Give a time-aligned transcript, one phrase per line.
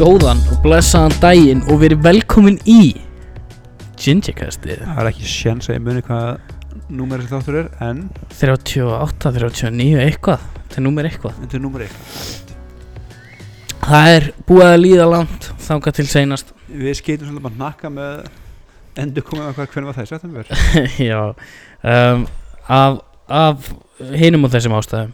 [0.00, 2.96] Góðan og blessaðan daginn og verið velkomin í
[4.00, 4.78] Gingercastið.
[4.80, 6.38] Það er ekki sjens að ég muni hvað
[6.88, 7.98] númer þessi þáttur er en
[8.32, 10.46] 38, 39, eitthvað.
[10.56, 11.36] Þetta er númer eitthvað.
[11.42, 12.16] Þetta er númer eitthvað
[13.84, 16.56] Það er búið að líða langt þangað til seinast.
[16.70, 18.24] Við skeitum svolítið bara nakka með
[19.04, 20.44] endur komið með hvað hvernig var það í september?
[21.10, 22.24] Já um,
[22.70, 23.72] Af, af
[24.16, 25.12] hinum og þessum ástæðum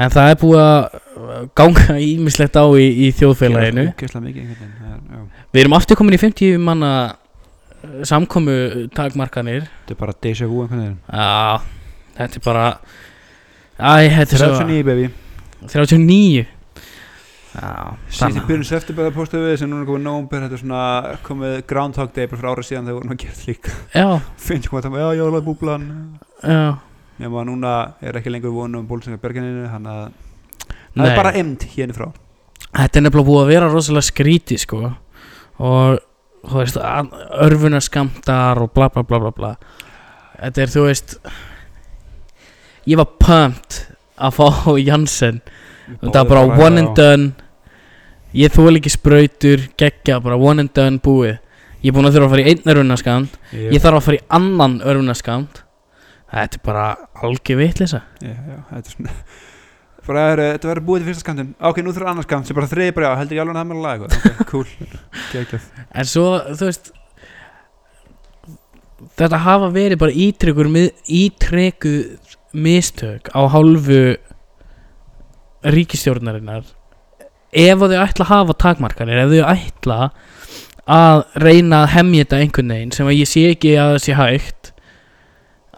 [0.00, 3.84] En það er búið að ganga ímislegt á í, í þjóðfélaginu.
[3.92, 5.18] Já.
[5.52, 6.92] Við erum aftur komin í 50 manna
[8.08, 9.66] samkomu takmarkanir.
[9.82, 11.60] Þetta er bara déjà vu Já,
[12.16, 12.66] þetta er bara
[13.82, 15.08] Æ, þetta er svo 39 baby.
[15.72, 16.46] 39
[17.52, 17.72] Já,
[18.08, 20.84] Sýtti byrjun september það postaði við sem núna komið nómber Þetta er svona
[21.26, 23.74] komið Groundhog Day bara fyrir ára síðan þegar vorum að gera líka.
[23.92, 24.06] Já,
[24.40, 25.84] Finnst hvað það já, já, alveg búblan
[26.40, 26.62] já
[27.22, 30.14] Nefnum að núna er ekki lengur vonum bólusengar bergininu Þannig að
[30.96, 32.08] það er bara emnd hérna frá.
[32.72, 34.80] Þetta er nefnilega búið að vera rosalega skríti sko.
[35.62, 36.00] Og
[36.48, 36.78] þú veist
[37.46, 39.52] Örfunaskamtar og bla bla bla bla bla.
[40.40, 41.16] Þetta er þú veist
[42.90, 43.78] Ég var pumped
[44.18, 45.38] að fá Janssen.
[46.02, 47.30] Þetta var bara one and done.
[48.34, 51.38] Ég þól ekki sprautur Geggja bara one and done búið.
[51.82, 54.26] Ég er búinn að þurfa að fara í einn örfunaskamt Ég þarf að fara í
[54.38, 55.62] annan örfunaskamt
[56.32, 56.84] Þetta er bara
[57.22, 59.16] algjör Já, já, þetta er svona
[60.02, 62.70] bara er, þetta verður búið til fyrsta skamtinn ok, nú þurfa annars skamt sem bara
[62.70, 64.16] þriði bara heldur ég alveg að það með lag ok,
[64.50, 64.66] cool,
[65.92, 66.92] En svo, þú veist
[69.18, 70.68] Þetta hafa verið bara ítrekkur
[71.10, 74.02] ítrekkuð mistök á hálfu
[75.62, 76.66] ríkistjórnarinnar
[77.52, 79.98] ef þau ætla að hafa takmarkanir ef þau ætla
[80.92, 84.16] að reyna að hemja þetta einhvern veginn sem að ég sé ekki að það sé
[84.18, 84.72] hægt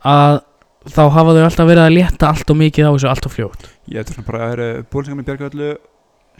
[0.05, 0.39] að
[0.91, 3.69] þá hafa þau alltaf verið að létta allt og mikið á þessu allt og fljótt.
[3.95, 5.69] Ég svona bara, það eru búlinsingar með bjargöllu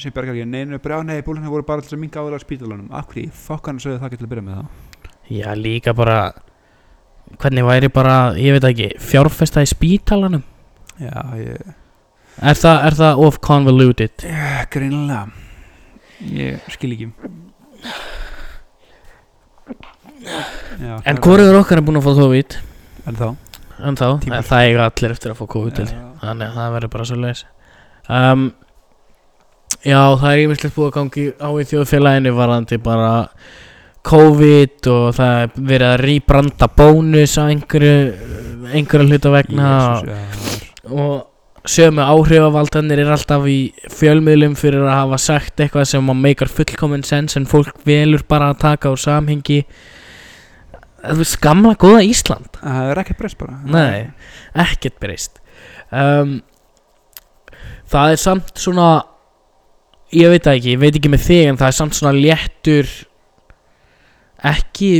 [0.03, 2.89] sem bjargar ekki neinu, bara já, nei, búlinsingar voru bara að minga áður á spítalunum
[2.99, 4.67] af hverju, fokkan sögðu það ekki til að byrja með það?
[5.35, 6.19] Já, líka bara
[7.41, 10.43] hvernig væri bara, ég veit ekki fjárfesta í spítalanum?
[11.01, 11.73] Já, ég,
[12.43, 14.25] Er það, er það of convoluted?
[14.27, 15.29] já, greinilega.
[16.35, 17.09] Ég skil ekki.
[20.83, 22.57] Já, En hvorið okkar er búin að fá COVID?
[23.07, 23.27] en þá
[23.83, 25.89] En þá, það eiga allir eftir að fá COVID til.
[25.91, 26.05] Já.
[26.25, 27.45] Þannig að það verður bara svo leis
[28.09, 28.45] um,
[29.85, 33.11] Já, það er yfirleitt búið að gangi á í þjóðfélaginu varandi bara
[34.05, 39.69] COVID og það er verið að rýbranda bónus á einhverju einhverju hluta vegna.
[40.01, 43.59] Jesus, já, og sömu áhrifavaldanir er alltaf í
[43.93, 48.51] fjölmiðlum fyrir að hafa sagt eitthvað sem að meikar fullkominn sens en fólk velur bara
[48.53, 49.63] að taka úr samhengi
[51.11, 52.61] þú veist, gamla góða Ísland.
[52.61, 53.59] Það er ekki breyst bara.
[53.69, 54.07] Nei,
[54.65, 55.41] ekkert breyst.
[55.95, 56.39] Um,
[57.91, 58.89] það er samt svona
[60.15, 62.91] ég veit ekki, ég veit ekki með þig en það er samt svona léttur
[64.45, 64.91] ekki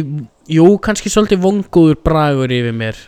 [0.51, 3.01] jú, kannski svolítið vongóður bragur yfir mér.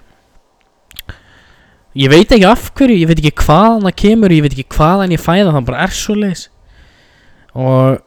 [1.96, 5.14] Ég veit ekki af hverju ég veit ekki hvaðan það kemur ég veit ekki hvaðan
[5.16, 6.48] ég fæða það bara er svo leis
[7.56, 8.02] og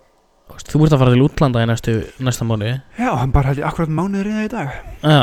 [0.59, 3.65] veist, þú ert að fara til útlanda í næstu, næsta mánu já, hann bara ég
[3.67, 5.21] akkurat mánuður í það í dag já,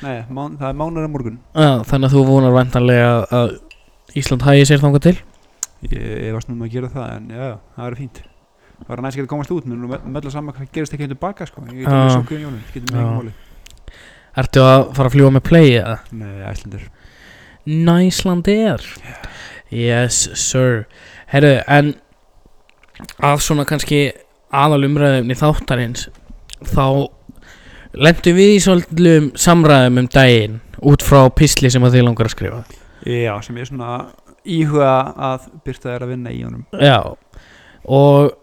[0.00, 1.38] Nei, mán, það er mánuður á morgun.
[1.54, 3.52] Já, þannig að þú vonar vantanlega að
[4.18, 5.16] Ísland hægi sér þangað til.
[5.86, 8.22] Ég, ég varst nú með að gera það en já, það er fínt.
[8.80, 11.46] Það var næst að komast út menn með öllu saman hvað gerist ekki hérna baka
[11.46, 11.62] sko.
[11.68, 11.98] Ég get Já.
[12.00, 13.04] ekki svo guðin jólun, getur mig Já.
[13.04, 13.34] ekki máli
[14.40, 15.96] Ertu að fara að fljúa með play eða?
[16.16, 16.86] Nei, æslandir
[17.66, 18.86] Næslandir
[19.70, 20.86] Yes sir.
[21.30, 21.92] Herru, en
[23.22, 24.00] að svona kannski
[24.50, 26.08] aðal umræðum í þáttarins
[26.70, 26.86] þá
[28.00, 30.58] lendum við í svolítlum samræðum um daginn
[30.90, 32.60] út frá pisli sem að þið langar að skrifa.
[33.06, 33.94] Já, sem ég svona
[34.44, 34.92] íhuga
[35.30, 36.66] að byrta þér að vinna í honum.
[36.80, 37.00] Já
[37.88, 38.36] og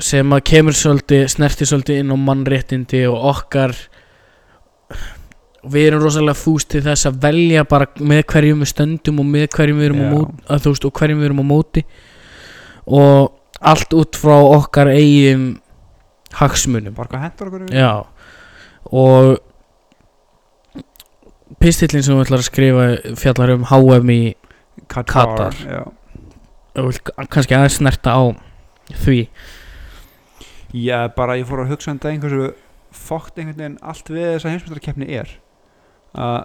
[0.00, 3.74] sem að kemur svolítið snerti svolítið inn á mannréttindi og okkar
[5.70, 9.50] við erum rosalega fúst til þess að velja bara með hverjum við stöndum og með
[9.56, 10.12] hverjum við erum á Já.
[10.14, 11.84] móti að veist og hverjum við erum á móti.
[12.86, 15.60] Og allt út frá okkar eigin
[16.40, 16.94] hagsmunum.
[16.96, 17.92] Bara hvað hendur okkur Já.
[18.90, 19.38] Og
[21.60, 22.84] pistillin sem þú ætlar að skrifa
[23.20, 24.20] fjallar um HM í
[24.90, 25.56] Katar.
[25.60, 25.82] Já,
[26.78, 28.22] og vilt kannski aðeins snerta á
[29.04, 29.20] því.
[30.74, 32.52] Já, bara ég fór að hugsa um daginn hversu
[32.94, 35.34] fókt einhvern veginn allt við þessa heimsmyndarkeppni er.
[36.14, 36.40] Að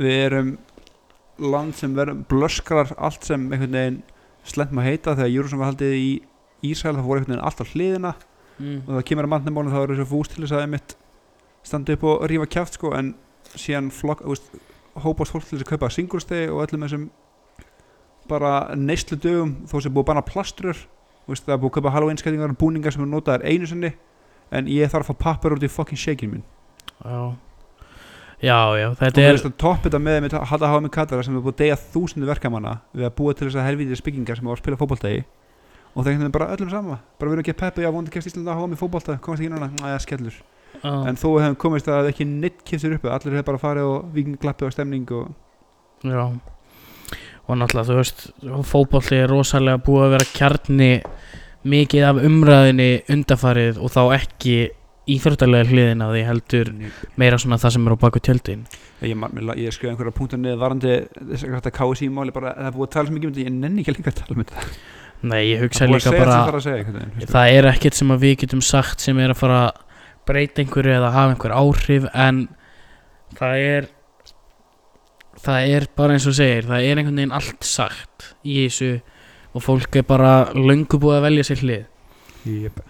[0.00, 0.50] við erum
[1.40, 4.02] land sem verðum blöskrar allt sem einhvern veginn
[4.44, 6.08] slemt maður heita þegar Júrusson var haldið í
[6.64, 8.14] Ísrael það fór einhvern veginn allt á hliðina.
[8.86, 10.96] Og það kemur að mannumálum þá er þessu fúst til þess að einmitt
[11.64, 13.14] standa upp og rífa kjáft sko en
[13.54, 14.50] síðan flokk, veist,
[15.04, 17.06] hópast fólk til þess að kaupa singulstegi og öllum þessum
[18.30, 20.84] bara neyslu dögum þó sem búið að banna plastur
[21.24, 23.68] Þú veist, það er búið að kaupa Halloween skætingar og búningar sem er notaðar einu
[23.68, 23.90] sinni
[24.52, 26.42] en ég þarf að fá pappar út í fucking shakin minn.
[27.00, 27.32] Já
[28.44, 31.36] já, já, þetta þú er veist að topp þetta með með Halla Hámi Katara sem
[31.36, 34.48] er búið að deyja þúsundu verkamanna við að búa til þess að helvítið spyggingar sem
[34.48, 35.24] á að spila fótboltagi
[35.94, 36.98] og það er einhvern veginn bara öllum sama.
[37.18, 39.68] Bara við erum ekki að peppa, já, vondi kemst Íslanda hámi fótbolta komast ekki núna,
[39.78, 40.40] næja, skellur.
[40.74, 44.08] Já, en þó hefum komist að ekki neitt kemstur uppi allir hefur bara farið og
[44.16, 45.30] viking glappi og stemning og
[46.02, 46.24] já.
[47.44, 48.26] Og náttúrulega þú veist
[48.66, 50.90] fótbolli er rosalega búið að vera kjarni
[51.74, 54.56] mikið af umræðinni undafarið og þá ekki
[55.10, 56.70] íþróttalega hliðin á því heldur
[57.20, 58.66] meira svona það sem er á baku tjöldin.
[59.04, 59.24] Ég,
[59.60, 62.88] ég, skrifa einhverja punktar niður varandi þess að þetta KSI máli bara það er búið
[62.88, 64.66] að tala svo mikið um þetta ég nenni ekki lengur að tala um þetta.
[65.24, 68.14] Nei, ég það hugsa að líka bara þetta þarf að segja það er ekkert sem
[68.14, 69.82] að við getum sagt sem er að fara að
[70.28, 72.40] breyta einhverju eða hafa einhver áhrif en
[73.36, 73.90] það er
[75.44, 78.90] það er bara eins og segir það er einhvern veginn allt sagt í þessu
[79.54, 81.84] og fólk er bara löngu búið að velja sér hlið.
[82.44, 82.80] Jep.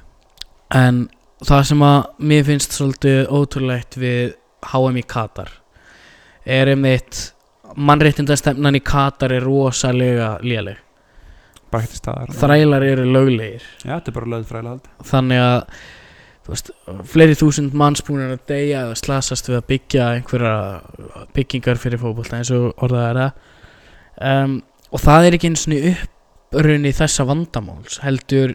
[0.75, 1.05] en
[1.49, 1.99] það sem að
[2.31, 4.35] mér finnst svolítið ótrúlegt við
[4.71, 5.51] HM í Katar
[6.45, 7.21] er einmitt
[7.75, 10.81] mannréttindastefnan í Katar er rosalega léleg.
[11.75, 13.65] Staðar þrælar eru löglegir.
[13.83, 14.85] Já, þetta er bara lögð fræla hald.
[15.09, 15.57] Þannig að
[16.45, 16.71] þú veist,
[17.11, 20.53] fleiri þúsund manns búin að deyja eða slasast við að byggja einhverja
[21.35, 23.51] byggingar fyrir fótbolta eins og orðað er það.
[24.31, 24.55] Um,
[24.95, 28.55] og það er ekki eins og upprunni þessa vandamáls heldur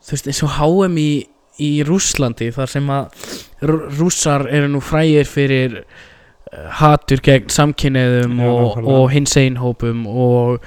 [0.00, 1.10] þú veist eins og HM í,
[1.60, 3.26] í Rússlandi þar sem að
[3.68, 10.64] rú- rússar eru nú frægir fyrir uh, hatur gegn samkynniðum og, og hins einhópum og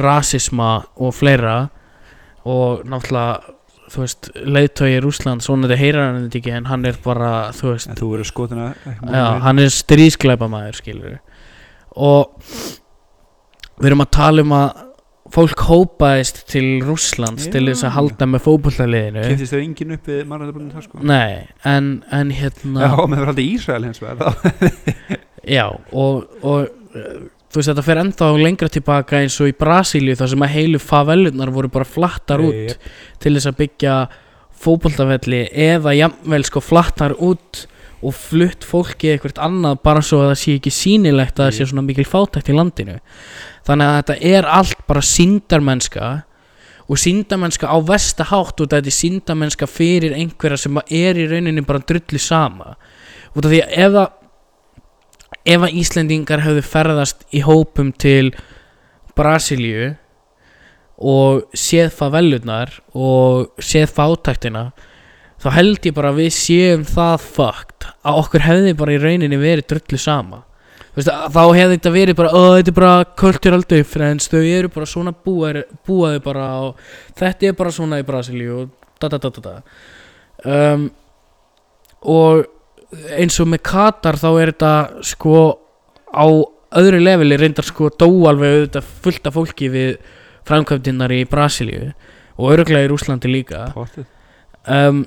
[0.00, 1.56] rasisma og fleira.
[2.48, 3.58] Og náttúrulega
[3.92, 7.74] þú veist, leiðtói Rússland svona þetta heyrar hann þetta ekki en hann er bara þú
[7.74, 11.18] veist, þú verður skotin að já, hann er stríðsklæpa maður skilur
[11.92, 12.32] og
[13.76, 14.80] við erum að tala um að
[15.32, 20.24] fólk hópaðist til Rússlands til þess að halda með fótbollaliðinu kemtist þau engin upp við
[20.28, 21.04] mannræðabunum það sko?
[21.08, 24.34] Nei, en, en hérna já, með það haldið Ísrael hins vegar
[25.56, 30.30] Já, og, og þú veist þetta fer ennþá lengra tilbaka eins og í Brasilíu þar
[30.32, 32.92] sem að heilu favelunar voru bara flattar út Jep.
[33.22, 33.96] til þess að byggja
[34.62, 37.66] fótboltafelli eða jafnvel sko flattar út
[38.02, 41.66] og flutt fólki eitthvað annað bara svo að það sé ekki sýnilegt að það sé
[41.70, 42.96] svona mikil fátækt í landinu
[43.66, 46.08] þannig að þetta er allt bara síndarmennska
[46.88, 51.64] og síndarmennska á versta hátt og þetta er síndarmennska fyrir einhverja sem er í rauninni
[51.66, 52.74] bara drulli sama.
[53.32, 54.10] Af því að ef að
[55.48, 58.30] ef að Íslendingar hefðu ferðast í hópum til
[59.18, 59.92] Brasilíu
[61.02, 64.68] og séð favelunar og séð fátæktina
[65.42, 69.40] þá held ég bara að við séum það fucked að okkur hefði bara í rauninni
[69.40, 70.42] verið drullu sama
[70.92, 74.28] Þú veist, að þá hefði þetta verið bara "Ó, þetta er bara cultural difference.
[74.28, 76.76] Þau eru bara svona búaði, búaði bara og
[77.16, 79.54] þetta er bara svona í Brasilíu og da da da da da.
[80.44, 80.90] Um,
[82.02, 82.44] og
[83.16, 85.58] eins og með Katar þá er þetta sko
[86.12, 86.26] á
[86.76, 89.96] öðru leveli reyndar sko dó alveg auðvitað fullt af fólki við
[90.44, 91.92] framkvæmdinnar í Brasilíu
[92.36, 93.72] og örglega í Rúslandi líka.
[94.68, 95.06] Um,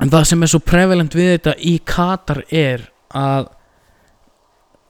[0.00, 3.48] en það sem er svo prevalent við þetta í Katar er að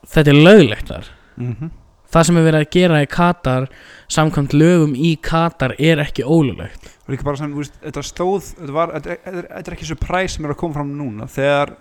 [0.07, 0.89] þetta er löglegt.
[0.89, 1.05] Þar
[1.37, 1.71] Mhm.
[2.13, 3.69] það sem er verið að gera í Katar
[4.09, 8.55] samkvæmt lögum í Katar er ekki ólulegt og líka bara sem, þú veist, þetta stóð
[8.61, 10.91] þetta, var, þetta, er- þetta, er- er ekki svo præs sem er að koma fram
[10.99, 11.27] núna.
[11.31, 11.77] Þegar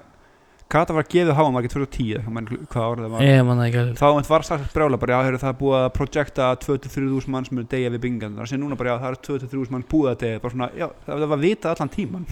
[0.70, 3.22] Kata var gefið háa margir 2010 ég man ekki hvað árið það var.
[3.26, 3.98] Ég man það ekki alveg.
[3.98, 7.68] Þá var sagt brjála bara, já, heyrðu, það búið að projekta 2-3 mann sem eru
[7.68, 10.40] deyja við byggingan það sé núna bara, já, það er 2-3 mann búið að deyja.
[10.44, 12.28] Bara svona, já, það var vitað allan tíman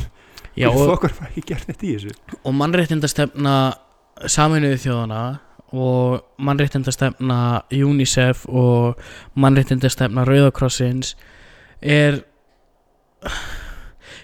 [0.55, 1.01] Já, og og,
[2.45, 3.55] og mannréttindastefna
[4.25, 5.39] saminuðu þjóðana
[5.75, 7.39] og mannréttindastefna
[7.73, 8.99] UNICEF og
[9.35, 11.15] mannréttindastefna Rauðakrossins
[11.81, 12.21] er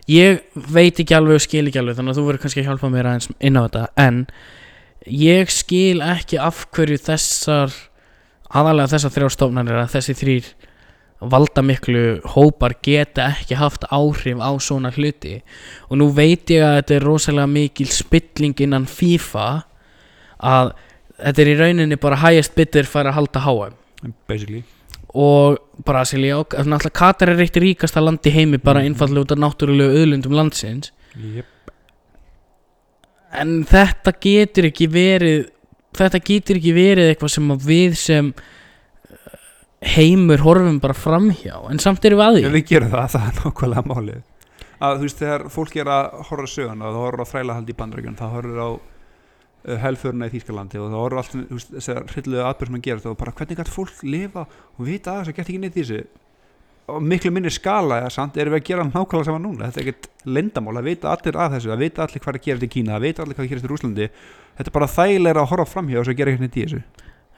[0.07, 2.91] ég veit ekki alveg og skil ekki alveg þannig að þú verður kannski að hjálpa
[2.93, 4.21] mér aðeins inn á þetta en
[5.12, 7.75] ég skil ekki af hverju þessar
[8.53, 10.53] aðalega þessar þrjár stofnanir að þessi þrýr
[11.31, 15.39] valda miklu hópar geta ekki haft áhrif á svona hluti.
[15.89, 19.47] Og nú veit ég að þetta er rosalega mikil spilling innan FIFA
[20.43, 20.73] að
[21.24, 24.63] þetta er í rauninni bara highest bidder fær að halda HM basically.
[25.13, 28.94] Og Brasilia og náttúrulega Katar er eitt ríkasta land í heimi bara Mhm.
[28.96, 30.92] einfallega út af náttúrulegu auðlundum landsins.
[31.15, 31.46] Yep.
[33.34, 35.48] en þetta getur ekki verið
[35.98, 39.39] þetta getur ekki verið eitthvað sem við sem uh,
[39.96, 41.60] heimur horfum bara framhjá.
[41.70, 44.22] En samt erum við að ef því við gerum það, það er nákvæmlega málið.
[44.84, 47.75] Að þú veist, þegar fólk er að horfa söguna og það horfur á þrælahald í
[47.82, 48.70] bandarækjun það horfur á
[49.63, 53.20] helföruna í Þýskalandi og það horfur allt þú þessar hrylluðu atbyrð sem að gera og
[53.22, 56.03] bara hvernig gætt fólk lifa og vita að þess að geta ekki neitt í þessu?
[56.84, 59.70] Á miklu minni skala eða samt erum við að gera nákvæmlega saman núna?
[59.70, 62.48] Þetta er ekkert lindamál, það vita allir að þessu það vita allir hvað er að
[62.50, 64.10] gera í Kína, það vita allir hvað er að gera í Rúslandi
[64.58, 66.82] þetta er bara þægilega að horfa framhjá og svo gera eitthvað í þessu.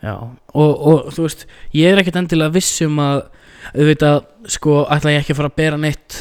[0.01, 0.15] Já,
[0.61, 1.45] og, og þú veist,
[1.77, 3.19] ég er ekkert endilega viss um að
[3.71, 4.17] auðvitað,
[4.55, 6.17] sko, ætla ég ekki að fara að bera neitt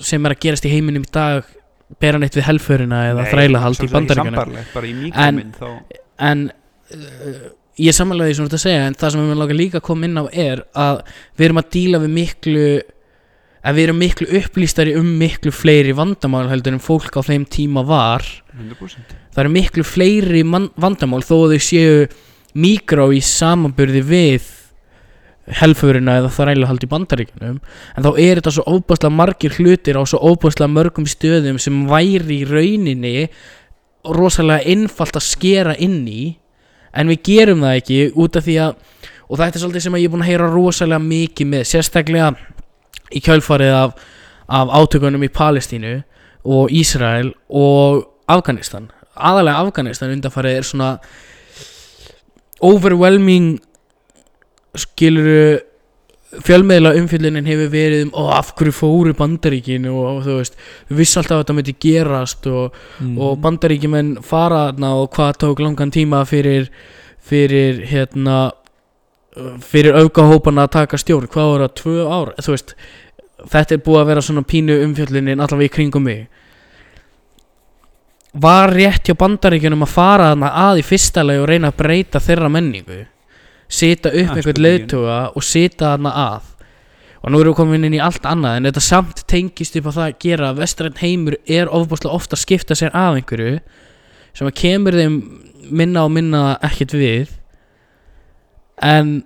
[0.00, 1.46] sem er að gerast í heiminum í dag
[2.00, 4.46] bera neitt við helförina eða þrælahald í bandaríkjana
[5.58, 5.68] þá.
[6.30, 6.46] en
[6.94, 7.44] uh,
[7.82, 9.86] ég samanlega því sem þú ert að segja en það sem við langar líka að
[9.90, 11.04] koma inn á er að
[11.36, 12.66] við erum að díla við miklu
[13.62, 17.84] að við erum miklu upplýstari um miklu fleiri vandamál heldur en fólk á þeim tíma
[17.86, 18.26] var.
[18.58, 21.94] 100% það eru miklu fleiri vandamál þó að þau séu
[22.52, 24.50] mikró í samanburði við
[25.46, 30.20] helfurina eða þrælahald í bandaríkjunum en þá er þetta svo óbúslega margir hlutir á svo
[30.22, 33.14] óbúslega mörgum stöðum sem væri í rauninni
[34.06, 36.36] rosalega einfalt að skera inn í
[36.94, 38.76] en við gerum það ekki út af því að
[39.32, 42.30] og þetta er svolítið sem ég er búin að heyra rosalega mikið með sérstaklega
[43.16, 43.94] í kjölfarið af,
[44.46, 45.92] af átökunum í Palestínu
[46.42, 48.90] og Ísrael og Afganistan.
[49.16, 50.90] Aðalega Afganistan undanfarið er svona
[52.60, 53.56] overwhelming
[54.78, 55.60] skiluru
[56.32, 59.84] fjölmiðla umfyllunin hefur verið um af hverju fóru bandaríkin?
[59.90, 60.54] og, og þú veist,
[60.88, 63.18] við vissi alltaf að þetta myndi gerast og, Mhm.
[63.18, 66.70] og bandaríkjumenn fara þarna og hvað tók langan tíma fyrir
[67.22, 68.52] fyrir hérna
[69.60, 71.28] fyrir aukahópana að taka stjórn?
[71.28, 72.74] Hvað voru það, tvö ár, þú veist
[73.48, 76.28] þetta er búið að vera svona pínu umfjöllunin allavega í kringum mig.
[78.34, 82.20] Var rétt hjá bandaríkjunum að fara þarna að í fyrsta lagi og reyna að breyta
[82.22, 83.02] þeirra menningu
[83.72, 86.48] sita upp er einhvern leiðtuga og sita þarna að.
[87.22, 89.92] Og nú erum við komin inn í allt annað en þetta samt tengist upp á
[89.92, 93.60] það að gera að vestræn heimur er ofbúslega ofta að skipta sér af einhverju
[94.32, 95.20] sem að kemur þeim
[95.70, 97.36] minna og minna ekkert við.
[98.82, 99.20] En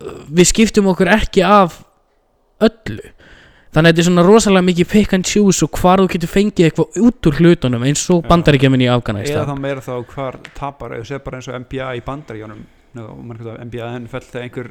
[0.00, 1.82] uh, við skiptum okkur ekki af
[2.64, 3.12] öllu.
[3.76, 6.70] Þannig að þetta er svona rosalega mikið pick and choose og hvar þú getur fengið
[6.70, 8.28] eitthvað út úr hlutunum eins og Já.
[8.30, 11.90] bandaríkjamin í eða Afganistan þá meira þá hvar tapar eða sér bara eins og NBA
[11.98, 12.62] í bandaríjónum
[12.96, 14.70] NBA NFL þegar einhver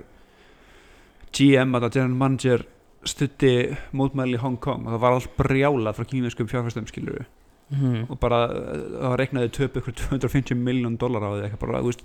[1.35, 2.65] GM að general manager
[3.05, 3.51] stutti
[3.93, 7.25] mótmæli í Hong Kong og það var allt brjálað frá kínverskum fjárfæstum skilur
[7.65, 8.05] Mhm.
[8.13, 11.79] og bara uh, það var reiknaði töpu ykkur 250 miljón dólar á því eitthvað bara,
[11.81, 12.03] þú veist,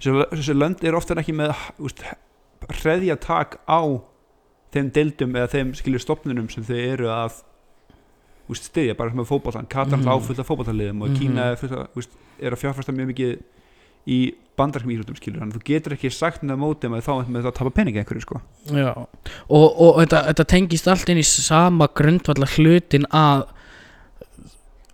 [0.00, 1.50] þessi, þessi lönd er ofta ekki með
[2.80, 3.80] hreðja tak á
[4.72, 7.36] þeim deildum eða þeim skilur stopnunum sem þau eru að
[8.48, 10.08] veist, styðja bara sem með fótbollan Katar mm.
[10.08, 11.18] áfullt af fótballaliðum og Mhm.
[11.20, 12.08] Kína er,
[12.40, 13.36] er að fjárfæsta mjög mikið
[14.10, 14.20] í
[14.58, 17.56] bandarkum íhlutum skilur að þú getur ekki sagt neða móti með þá með það að
[17.58, 18.40] tapa peningi einhverju sko.
[18.70, 23.48] Já, og, og þetta, þetta tengist allt inn í sama grundvallar hlutin að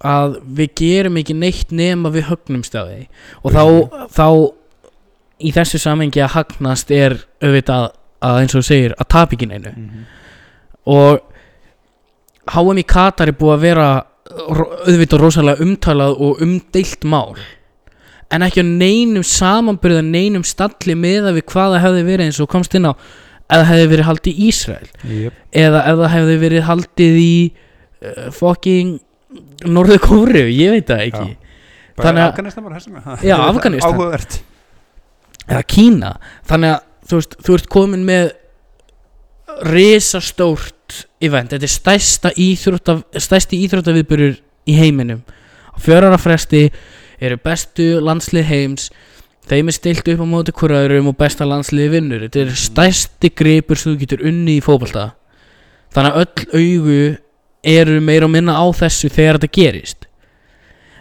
[0.00, 3.02] að við gerum ekki neitt nema við högnumst á því.
[3.44, 3.64] Og þá,
[4.16, 4.28] þá
[5.44, 7.90] í þessu samengi að hagnast er auðvitað
[8.24, 9.74] að eins og segir að tapa ekki neinu.
[9.76, 10.06] -hmm.
[10.84, 11.20] og
[12.50, 13.88] HM í Katar er búið að vera
[14.88, 17.36] auðvitað rosalega umtalað og umdeilt mál
[18.30, 22.40] en ekki á neinum samanbyrða neinum stalli með að við hvað það hefði verið eins
[22.44, 22.92] og komst inn á.
[23.50, 24.88] Eða hefði verið haldið í Ísrael.
[25.10, 25.38] Yep.
[25.64, 28.92] eða það hefði verið haldið í uh, fucking
[29.70, 31.26] Norður Kóru, ég veit það ekki.
[31.96, 33.90] Bara Þannig að- Afganistan bara þessum Já, Afganistan.
[33.94, 34.38] áhugavert.
[35.50, 36.12] Eða Kína.
[36.46, 38.30] Þannig að þú veist, þú ert komin með
[39.70, 44.38] risastórt event, þetta er stærsta íþrótta, stærsti íþróttaviðburur
[44.70, 45.20] í heiminum.
[45.74, 46.68] Á fjörara fresti
[47.20, 48.90] eru bestu landslið heims.
[49.50, 52.26] Þeim er stilt upp á móti hverjaðurum og besta landslið vinnur.
[52.26, 55.10] Þetta er stærsti gripur sem þú getur unni í fótbolta.
[55.94, 57.00] Þannig að öll augu
[57.70, 60.06] eru meira og minna á þessu þegar þetta gerist.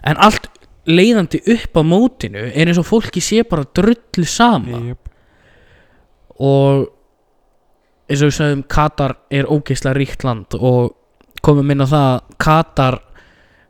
[0.04, 0.50] En allt
[0.90, 4.80] leiðandi upp á mótinu er eins og fólki sé bara drullu sama.
[4.90, 5.06] Yep.
[6.40, 6.88] og
[8.10, 10.96] eins og við sagðum Katar er ógeislega ríkt land og
[11.46, 12.98] komum inn á það að Katar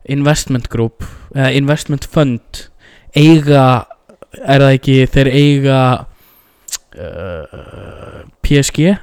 [0.05, 1.03] Investment Group
[1.35, 2.65] eða Investment Fund
[3.17, 3.85] eiga
[4.39, 5.79] er það ekki þeir eiga
[6.99, 8.95] uh, PSG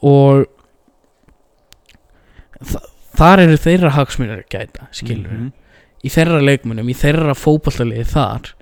[0.00, 0.46] og
[2.60, 2.80] þa
[3.20, 5.48] þar eru þeirra hagsmunir að gæta skilur Mhm.
[6.04, 8.54] í þeirra leikmunum, í þeirra fótballtaliði þar.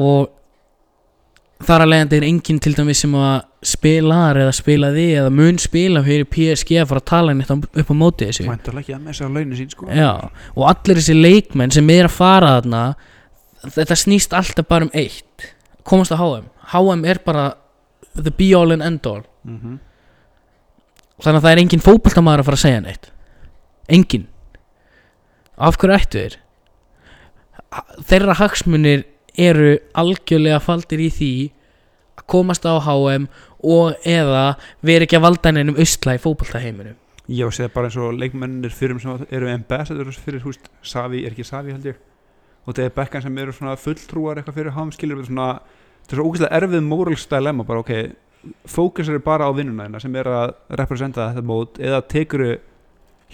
[0.00, 0.30] Og
[1.60, 6.00] þar að leiðandi er enginn til dæmis sem að spilar eða spilaði eða mun spila
[6.06, 8.46] fyrir PSG að fara að tala á- upp á móti þessu.
[9.58, 9.86] Sín sko.
[9.92, 12.82] Já, og allir þessi leikmenn sem er að fara þarna
[13.76, 15.50] þetta snýst alltaf bara um eitt
[15.84, 17.54] komast að HM HM er bara
[18.16, 19.22] the be all and end all.
[19.46, 19.78] Mm
[21.20, 23.10] þannig að það er enginn fótballtamaður að fara að segja neitt.
[23.92, 24.22] Enginn.
[25.60, 26.36] Af hverju ættu þeir?
[27.76, 29.02] Ha- þeirra hagsmunir
[29.38, 31.34] eru algjörlega faldir í því
[32.20, 33.28] að komast á HM
[33.60, 36.98] og eða vera ekki að valda hennum usla í fótboltaheiminum
[37.30, 41.20] Ég var að segja bara eins og leikmennir fyrir sem eru ambassadors fyrir húst Savi,
[41.22, 42.00] er ekki Savi held ég.
[42.64, 46.16] Og þetta er bekkan sem eru svona fulltrúar eitthvað fyrir ham skilur við svona þetta
[46.16, 47.92] er svo ógeðslega erfið morals dilemma bara ok,
[48.66, 52.50] fókus eru bara á vinnuna þína sem er að representa þetta mót eða tekuru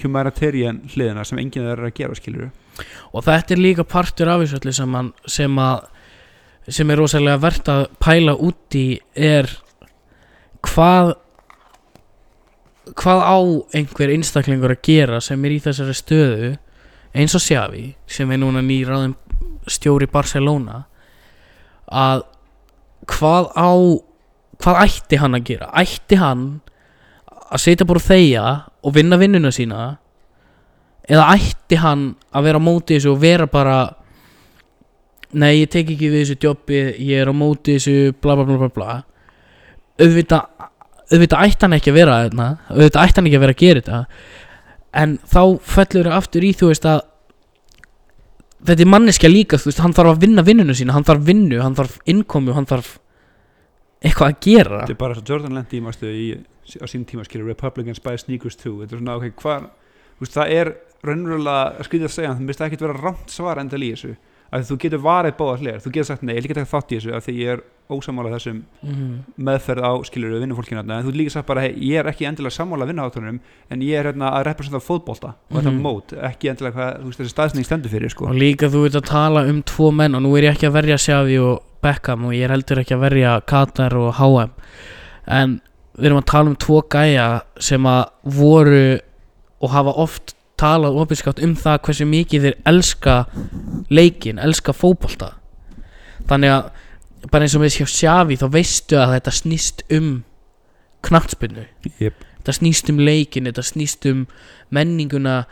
[0.02, 2.50] humanitarian hliðina sem enginn er að gera skilur
[3.12, 5.60] og þetta er líka partur af þessu öllu sem, sem
[6.66, 9.48] sem er rosalega verðt að pæla út í er
[10.66, 11.14] hvað
[12.96, 13.38] hvað á
[13.78, 16.50] einhver einstaklingur að gera sem er í þessari stöðu
[17.16, 19.14] eins og Xavi sem er núna nýráðum
[19.70, 20.84] stjóri Barcelona
[21.86, 22.26] að
[23.10, 23.70] hvað á
[24.62, 25.70] hvað ætti hann að gera?
[25.76, 26.46] Ætti hann
[27.46, 28.44] að setja og þegja
[28.82, 29.96] og vinna vinnuna sína
[31.06, 33.78] eða ætti hann að vera á móti þessu og vera bara
[35.36, 38.58] nei ég tek ekki við þessu jobbi ég er á móti þessu bla bla bla
[38.64, 38.96] bla bla.
[40.02, 40.72] Auðvitað
[41.06, 43.82] auðvitað ætti hann ekki að vera þarna auðvitað ætti hann ekki að vera að gera
[43.82, 44.00] þetta.
[44.96, 45.42] En þá
[45.76, 47.00] fellur það aftur í þú veist að
[48.66, 51.60] þetta er manneskja líka þú veist hann þarf að vinna vinnuna sína hann þarf vinnu,
[51.62, 52.96] hann þarf innkomu hann þarf
[54.02, 54.82] eitthvað að gera.
[54.82, 56.28] Þetta er bara svo Jordan Lendi í
[56.82, 58.80] á sín tíma skilur Republicans buy sneakers too.
[58.82, 59.68] Þetta er svona ok, hvað
[60.34, 60.72] það er
[61.10, 64.16] raunverulega skrítið að segja það mist ekki vera rámt svar endal í þessu
[64.54, 66.98] að þú getur varðið báða hliðar þú getur sagt nei, ég líka taka þátt í
[67.00, 69.16] þessu af því ég er ósamála þessum mm.
[69.46, 72.54] meðferð á skilur við vinnufólkinu en þú líka sagt bara hey, ég er ekki endilega
[72.54, 75.82] sammála vinnuhátunum en ég er hérna að representa fótbolta og þetta Mhm.
[75.82, 78.26] mót, ekki endilega hvað þú veist, þessi staðsning stendur fyrir sko.
[78.30, 80.78] og líka þú veit að tala um tvo menn og nú er ég ekki að
[80.78, 84.50] verja Xavi og Beckham og ég er heldur ekki að verja Katar og HM
[85.26, 85.60] en
[85.98, 89.00] við erum að tala um tvo gæja sem að voru
[89.62, 93.16] og hafa oft talað opinskátt um það hversu mikið þeir elska
[93.92, 95.34] leikin, elska fótbolta
[96.30, 100.10] þannig að bara eins og með hjá Xavi þá veistu að þetta snýst um
[101.06, 101.66] knattspinnu
[102.00, 102.14] yep.
[102.40, 104.26] þetta snýst um leikin, þetta snýst um
[104.74, 105.44] menninguna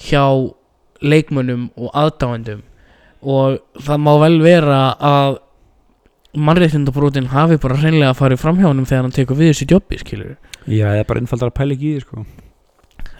[0.00, 0.24] hjá
[1.00, 2.64] leikmönnum og aðdáendum
[3.20, 5.40] og það má vel vera að
[6.36, 10.36] mannréttindabrótin hafi bara hreinlega farið fram hjá honum þegar hann tekur við þessu jobbi skilur
[10.66, 12.24] já, það er bara einfaldar að pæla ekki í því sko.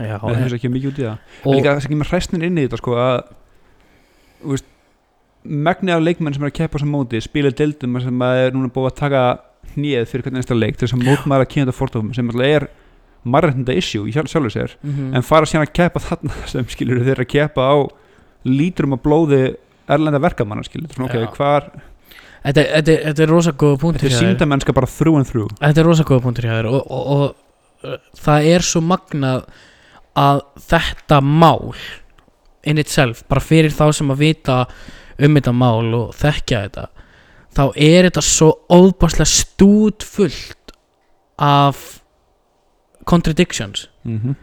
[0.01, 1.19] Já, það finnst ekki mikið út í það.
[1.45, 3.19] Og líka það sem kemur hræsnin inn í þetta sko, að
[4.41, 4.69] þú veist,
[5.69, 8.71] megni af leikmenn sem er að keppa sem móti spila deildum sem að er núna
[8.73, 9.23] búið að taka
[9.75, 12.67] hnið fyrir hvernig einsta leik til þess að mótmæla kynna fórtofum sem alltaf er
[13.31, 14.75] marrættinda issue í sjálf, sjálfur sér.
[14.85, 17.77] Mm en fara síðan að keppa þarna sem skilur þeir að keppa á
[18.49, 19.41] lítrum að blóði
[19.91, 21.67] erlenda verkamanna skilur svona, okay, hvar,
[22.45, 24.31] þetta, þetta, er- þetta er rosa góða punktur þetta er hjá þér.
[24.33, 25.51] síndamennska bara through and through.
[25.61, 27.03] Þetta er rosa góða punktur hjá þér og, og,
[27.85, 29.45] og það er svo magnað
[30.18, 31.75] að þetta mál
[32.66, 34.64] in itself, bara fyrir þá sem að vita
[35.20, 36.88] um þetta mál og þekkja þetta
[37.57, 40.75] þá er þetta svo óbáslega stúdfullt
[41.40, 42.01] af
[43.05, 43.88] contradictions.
[44.05, 44.35] Mm -hmm.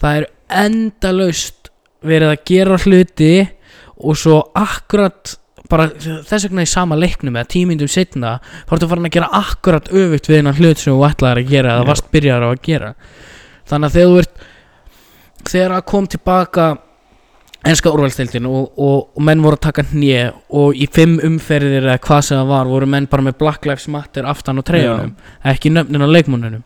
[0.00, 0.26] það er
[0.64, 1.70] endalaust
[2.02, 3.48] verið að gera hluti
[3.96, 5.36] og svo akkurat
[5.70, 5.88] bara
[6.26, 10.28] þess vegna í sama leiknum eða tímindum setna þá ertu farin að gera akkurat öfugt
[10.28, 12.94] við hennar hlut sem þú ætlaðir að gera eða varst byrjar á að gera.
[13.68, 14.34] Þannig að þegar þú ert
[15.48, 16.68] þegar að kom tilbaka
[17.70, 22.00] enska úrvalstildin og, og, og menn voru að taka hnje og í fimm umferðir eða
[22.06, 25.12] hvað sem það var voru menn bara með Black Lives Matter aftan á treyjunum
[25.52, 26.64] ekki nöfnin á leikmúnunum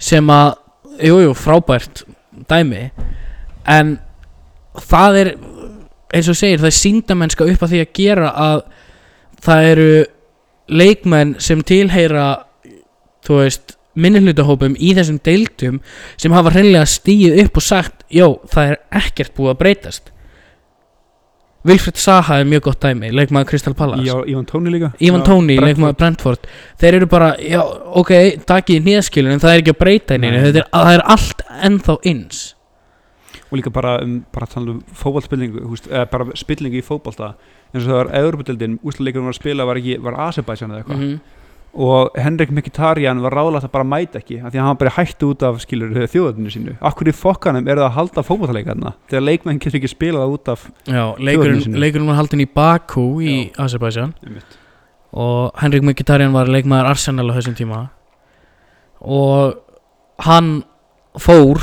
[0.00, 0.56] sem að,
[0.98, 2.04] jújú, jú, frábært
[2.50, 2.88] dæmi.
[3.70, 3.96] En
[4.90, 5.30] það er
[6.14, 8.64] eins og segir, það er síndamennska upp að því að gera að
[9.44, 9.88] það eru
[10.74, 12.26] leikmenn sem tilheyra
[13.24, 15.78] þú veist minnihlutahópum í þessum deildum
[16.16, 20.10] sem hafa hreinlega stíið upp og sagt jó, það er ekkert búið að breytast.
[21.64, 24.04] Vilfred Saha er mjög gott dæmi leikmaður Crystal Palace.
[24.04, 24.90] Já, Ivan Tóni líka.
[25.00, 26.48] Ivan Tóni, leikmaður Brentford.
[26.80, 27.62] Þeir eru bara, já,
[28.00, 28.12] ok,
[28.44, 30.28] takið í nýðskilun en það er ekki að breyta Nei.
[30.34, 32.42] þetta er, það er allt ennþá eins.
[33.48, 37.32] Og líka bara um, bara tala um fótballspillingu húst, eða bara spillingu í fótballta
[37.72, 41.00] eins og það var Európa-dildin, úrslaleikurinn var að spila var, ekki, var Azerbaijan eða eitthvað.
[41.00, 41.40] Mhm.
[41.74, 45.30] Og Henrik Mkhitaryan var ráðlagt að bara mæta ekki af því að hann bara hættu
[45.32, 48.76] út af skilur þjóðatinu sínu akkur í fokkanum er það að halda fótballleika
[49.10, 50.68] þegar leikmenn getur ekki spilað út af
[51.18, 51.80] leikurinn, sínu.
[51.82, 54.14] leikurinn var haldin í Baku í Azerbaijan.
[55.14, 57.80] Og Henrik Mkhitaryan var leikmaður Arsenal á þessum tíma.
[58.98, 59.54] Og
[60.26, 60.64] hann
[61.18, 61.62] fór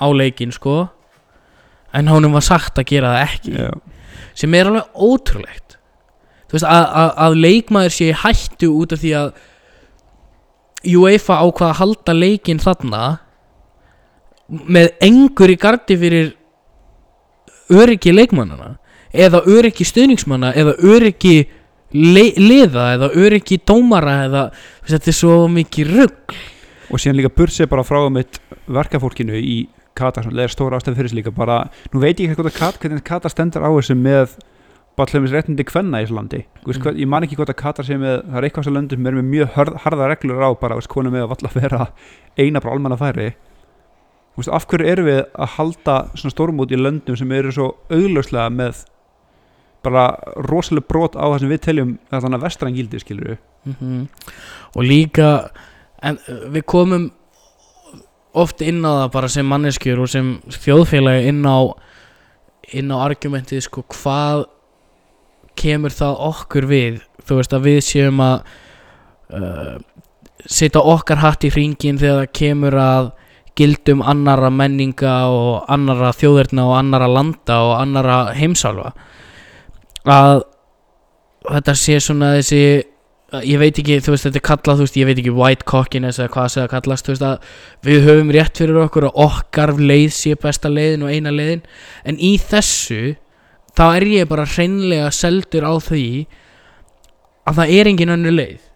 [0.00, 0.86] á leikinn sko
[1.96, 3.56] en honum var sagt að gera það ekki.
[3.56, 3.70] Já.
[4.34, 5.69] sem er alveg ótrúlegt
[6.52, 9.32] veist að, að, að leikmaður sé hættu út af því að
[10.90, 13.04] UEFA ákvað að halda leikinn þarna
[14.48, 16.30] með engur í gardi fyrir
[17.70, 18.74] öryggi leikmannana
[19.10, 21.36] eða öryggi stuðningsmanna eða öryggi
[21.94, 26.34] li liða eða öryggi dómara eða veist, þetta er svo mikið rugg
[26.90, 29.60] og síðan líka burt sér bara frá mitt verkafólkinu í
[30.00, 32.78] Katar sem er stóra ástæð fyrir sig líka bara, nú veit ég ekki hvað Katar,
[32.80, 34.36] hvernig Katar stendur á þessu með
[35.00, 36.70] bara hljómis réttindi kvenna í þessu landi mm.
[36.70, 36.98] Mm.
[37.02, 39.18] ég man ekki hvort að Katar sé með það er eitthvað sem löndum sem er
[39.18, 41.86] með mjög hörð, harða reglur á bara, veist, konu með að valla vera
[42.38, 43.28] eina bara almanna færi
[44.38, 48.48] veist, af hverju erum við að halda svona stórmút í löndum sem eru svo augljóslega
[48.54, 48.84] með
[49.84, 50.04] bara
[50.44, 54.08] rosalega brot á það sem við teljum þannig að vestræn gildi skilur við Mhm.
[54.76, 55.50] og líka
[56.02, 56.16] en
[56.48, 57.10] við komum
[58.32, 61.58] oft inn á það bara sem manneskjur og sem þjóðfélagi inn á
[62.72, 64.46] inn á argumentið sko hvað
[65.60, 68.36] kemur það okkur við þú veist að við séum að
[69.36, 69.78] uh,
[70.46, 73.10] setja okkar hatt í hringin þegar það kemur að
[73.60, 78.94] gildum annara menninga og annara þjóðirna og annara landa og annara heimsálfa.
[80.08, 80.44] Að
[81.50, 82.62] þetta sé svona þessi
[83.46, 86.18] ég veit ekki, þú veist, þetta er kallað þú veist, ég veit ekki white cockiness
[86.18, 87.50] eða hvað það kallast þú veist að
[87.86, 91.62] við höfum rétt fyrir okkur að okkar leið sé besta leiðin og eina leiðin.
[92.04, 93.14] En í þessu
[93.76, 96.06] þá er ég bara hreinlega seldur á því
[97.48, 98.66] að það er engin önnur leið.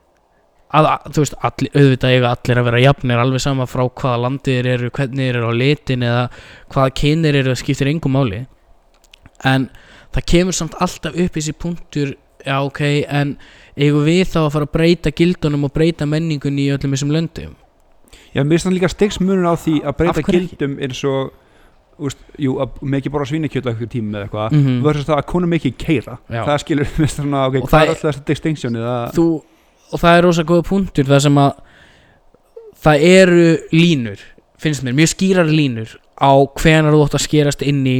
[0.74, 4.56] Að, þú veist, allir, auðvitað eiga allir að vera jafnir alveg sama frá hvaða landið
[4.56, 6.24] þeir eru hvernig eru á litin eða
[6.74, 8.40] hvaða kynir eru, það skiptir engum máli.
[9.46, 9.68] En
[10.16, 13.36] það kemur samt alltaf upp þessi punktur já ok, en
[13.76, 17.54] eigum við þá að fara að breyta gildunum og breyta menningunni í öllum þessum löndum?
[18.34, 21.32] Já, mér finnst það líka stigsmunum á því að breyta gildum eins og
[21.98, 24.82] úst, jú, að með ekki bara svínakjötu eitthvað tíma eða eitthvað Mhm.
[24.82, 26.44] versus það að konum ekki keira Já.
[26.44, 28.74] það skilur við svona, ok, Og hvað það er alltaf þessi distinction
[29.14, 29.26] þú,
[29.92, 31.52] og það er rosa góða punktur það sem að
[32.84, 34.18] það eru línur
[34.58, 36.30] finnst mér, mjög skýrar línur á
[36.60, 37.98] hvenar þú átt að skerast inn í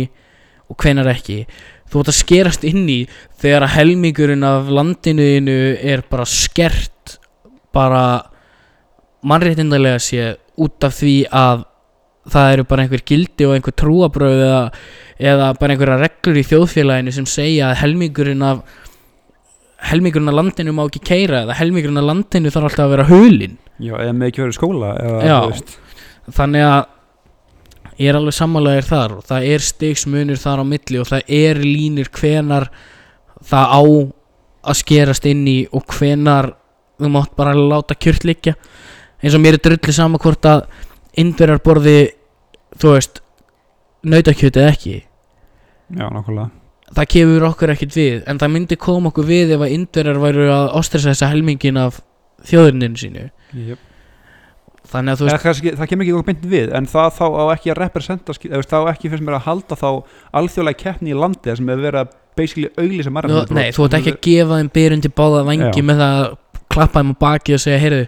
[0.70, 1.46] og hvenar ekki
[1.92, 2.98] þú átt að skerast inn í
[3.38, 7.18] þegar að helmingurinn af landinuðinu er bara skert
[7.74, 8.22] bara
[9.24, 11.64] mannréttindalega sé út af því að
[12.31, 14.63] það eru bara einhver gildi og einhver trúabröð eða,
[15.19, 18.65] eða bara einhverja reglur í þjóðfélaginu sem segja að helmingurinn af
[19.85, 23.59] helmingurinn af landinu má ekki keira eða helmingurinn af landinu þarf alltaf að vera hulinn.
[23.83, 24.93] Já, eða með ekki verið skóla
[25.27, 25.39] Já.
[26.33, 26.83] þannig að
[28.01, 31.61] ég er alveg sammálaðir þar og það er stigsmunur þar á milli og það er
[31.63, 32.69] línir hvenar
[33.45, 33.83] það á
[34.65, 36.55] að skerast inn í og hvenar
[36.97, 38.55] þú mátt bara láta kjört liggja.
[39.21, 40.65] Eins og mér er drulli sama hvort að
[41.20, 41.98] indverjar borði
[42.81, 43.22] þú veist
[44.05, 46.50] nautakjöt eða ekki já, nákvæmlega
[46.94, 50.50] það kemur okkur ekkert við en það myndi koma okkur við ef að indverjar væru
[50.53, 52.00] að ostresa helmingin af
[52.44, 53.24] þjóðurninu sínu
[53.57, 53.81] yep.
[54.92, 57.44] þannig að þú veist kannski, það kemur ekki okkur beint við en það þá á
[57.55, 59.88] ekki að representa þá ekki finnst mér að halda þá
[60.40, 63.55] alþjóðlega keppni í landi sem er verið að basically Nú, marathonbrot.
[63.55, 65.87] nei, þú ert ekki að gefa þeim byrjun til báða vangi Já.
[65.87, 66.37] með það að
[66.74, 68.07] klappa þeim á baki og segja heyrðu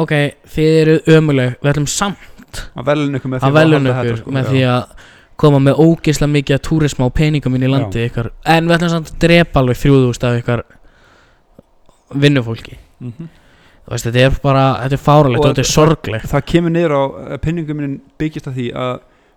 [0.00, 0.12] ok,
[0.54, 4.20] þið eru ömuleg við ætlum samt að velun ykkur með að því velun halda þetta,
[4.20, 4.50] sko, með já.
[4.52, 5.10] því að
[5.42, 8.28] koma með ógeðslega mikið að túrisma og peningum inn í landi ykkar.
[8.46, 10.64] En við ætlum samt að drepa alveg þrjúðust af ykkar
[12.22, 12.76] vinnufólki.
[13.00, 13.30] Mhm.
[13.82, 16.26] þú veist, þetta er bara, þetta er fáralegt Og og þetta er sorglegt.
[16.30, 17.02] það kemur niður á
[17.42, 18.92] pinningum minn byggist að því að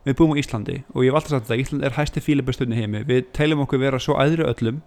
[0.06, 3.02] við búum á Íslandi og ég hef alltaf sagt þetta, Ísland er hæsti fílibestunni heimi.
[3.08, 4.82] Við teljum okkur vera svo æðri öllum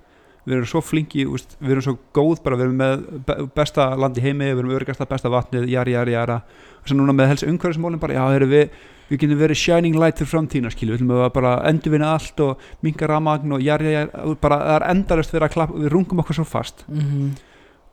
[0.48, 4.18] við erum svo flinki, við erum svo góð bara við erum með be- besta land
[4.18, 6.38] í heimi við erum örgasta besta vatnið, jari, jari, jara.
[6.80, 8.70] Og svo núna með helst umhverfismólin bara, já, við
[9.08, 13.06] við getum verið shining light fyrir framtíðina skilju, við að bara endurvinna allt og minga
[13.08, 16.44] ramagn og jari, jari bara það er endalist verið að klappa, við rungum okkur svo
[16.44, 16.84] fast.
[16.88, 17.30] Mm -hmm.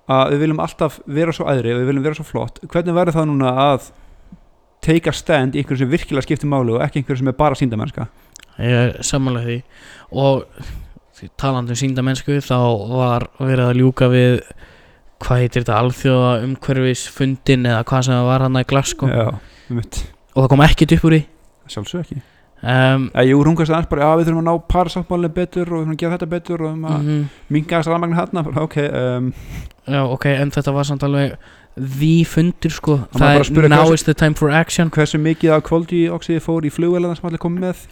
[0.08, 2.60] að við viljum alltaf vera svo æðri og við viljum vera svo flott.
[2.68, 3.92] Hvernig verður það núna að
[4.82, 7.56] take a stand í einhverju sem virkilega skiptir máli og ekki einhverju sem er bara
[7.56, 8.08] síndamennska
[8.60, 9.58] ég er samanlega því.
[10.12, 10.46] Og
[11.16, 12.58] því talandi um sínda mennsku þá
[12.92, 14.40] var verið að ljúka við
[15.24, 19.12] hvað heitir þetta alþjóða umhverfis fundin eða hvað sem var hann í Glasgow.
[19.12, 19.28] Já,
[20.36, 21.22] og það kom ekkert upp úr því.
[21.72, 22.22] Sjálfsög ekki.
[22.66, 25.84] Um, Æ, jú, rungast aðeins bara, já, við þurfum að ná parasáttmálinn betur og við
[25.84, 28.44] þurfum að gera þetta betur og við þurfum að mm mm minga þess aðmagna hérna
[28.48, 29.28] bara, ok, um,
[29.86, 31.36] já ok, en þetta var samt alveg
[31.76, 32.98] því fundur sko.
[33.14, 34.90] Það er now is the time for action.
[34.90, 37.86] hversu mikið af koldioxidi fór í flugvélarna sem allir komið með?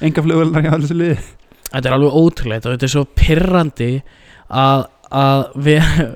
[0.00, 1.18] Enga flugvélarna í allir liði
[1.74, 3.90] þetta er alveg ótrúlegt og þetta er svo pirrandi
[4.54, 6.06] að, að vera,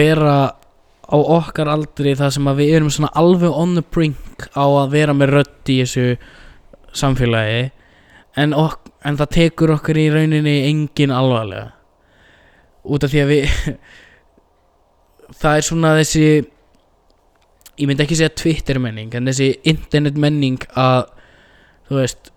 [0.00, 0.36] vera
[1.04, 4.96] á okkar aldri það sem að við erum svona alveg on the brink á að
[4.96, 6.06] vera með rödd í þessu
[6.94, 7.68] samfélagi.
[8.40, 11.72] En, ok, en það tekur okkur í rauninni engin alvarlega.
[12.84, 13.54] Út af því að við
[15.40, 16.26] það er svona þessi
[17.74, 21.08] ég myndi ekki segja Twitter menning en þessi internet menning að
[21.88, 22.33] þú veist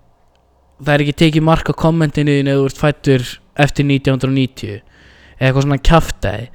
[0.81, 5.47] það er ekki tekið mark á kommentinu þínu eða þú ert fættur eftir 1990 eða
[5.47, 6.49] eitthvað svona kjaftaði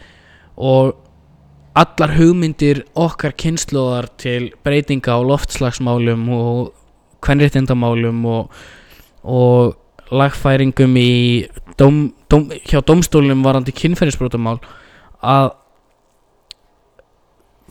[0.73, 0.93] og
[1.83, 6.73] allar hugmyndir okkar kynnslóðar til breytinga á loftslagsmálum og
[7.25, 8.53] kvenréttindamálum og,
[9.23, 11.13] og lagfæringum í
[11.81, 14.59] dóm, dóm, hjá domstólum varandi kynferðisbrótamál
[15.23, 15.53] að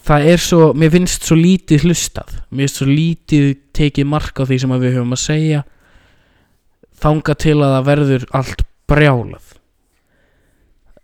[0.01, 2.39] það er svo, mér finnst svo lítið hlustað.
[2.49, 5.61] Mér finnst svo lítið tekið mark á því sem við höfum að segja
[7.01, 9.49] þanga til að það verður allt brjálað.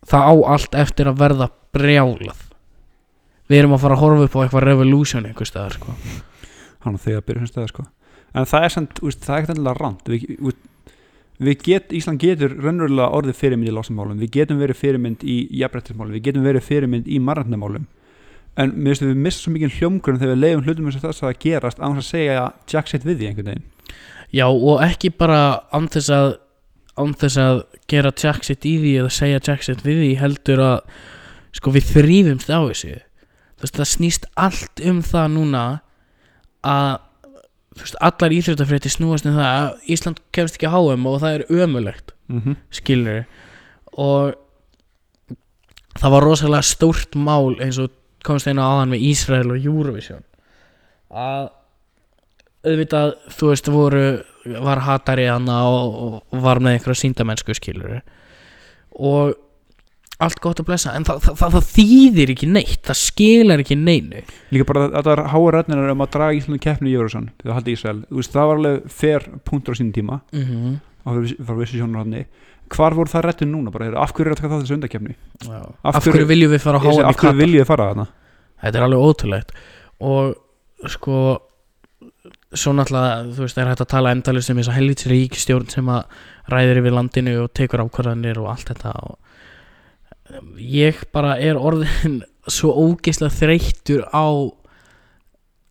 [0.07, 2.45] Það á allt eftir að verða brjálað.
[3.47, 5.95] Við erum að fara að horfa upp á eitthvað revolution einhvers staðar sko.
[6.86, 7.83] hann þegar byrja sem stæða sko.
[8.38, 10.60] En það er samt, úst, það er ekkert endilega rand við, úst,
[11.38, 16.17] við get, Ísland getur raunverulega orðið fyrirmynd í lásumálum við getum verið fyrirmynd í jafnrættismálum
[16.17, 17.86] við getum verið fyrirmynd í marrandamálum
[18.57, 21.97] en að við missa svo mikið hljómgrunn þegar við leiðum hlutum þess að gerast án
[21.97, 23.67] þess að segja jack sitt við því einhvern veginn
[24.33, 26.29] já og ekki bara án þess að
[26.97, 27.59] án þess að
[27.89, 30.77] gera jackset í því eða segja jackset við því heldur að
[31.57, 32.95] sko við þrýfumst á þessu
[33.57, 35.65] þú veist það snýst allt um það núna
[36.67, 36.89] að
[37.77, 41.37] þú veist allar íþjóttafrétti snúast um það að Ísland kemst ekki á HM og það
[41.37, 42.55] er ömulegt mm -hmm.
[42.69, 43.25] skilur
[43.93, 44.35] og
[45.97, 47.91] það var rosalega stórt mál eins og
[48.25, 50.23] komst einu áðan með Ísrael og Eurovision
[51.09, 51.49] að
[52.65, 54.06] auðvitað þú veist voru
[54.63, 55.98] var hatari hana og,
[56.32, 58.00] og var með einhverja síndamennsku skilur
[58.98, 59.36] og
[60.24, 63.78] allt gott að blessa en það, það, það, það þýðir ekki neitt það skilar ekki
[63.78, 64.24] neinu.
[64.56, 67.54] Líka bara að þetta er háa rætninar um að draga Ísland keppni í Jórusson að
[67.54, 68.00] halda Ísrael.
[68.10, 70.20] Veist, það var alveg fer punktur á sínum tíma.
[70.34, 70.80] Mm -hmm.
[71.06, 71.10] á
[71.46, 72.26] frá vissi sjónur hann
[72.74, 75.15] hvar voru það rættin núna bara, af hverju er að það þessu undarkeppni
[75.48, 78.08] af, af hverju viljum við fara að háa af hverju viljið þið fara þarna?
[78.63, 79.54] Þetta er alveg ótrúlegt.
[80.04, 81.22] Og sko
[82.55, 85.71] svo náttúrulega þú veist það er hægt að tala endalist um þess að helvits ríkistjórn
[85.71, 86.19] sem að
[86.53, 89.17] ræðir yfir landinu og tekur ákvarðanir og allt þetta og
[90.31, 92.21] um, ég bara er orðin
[92.57, 94.27] svo ógeðslega þreyttur á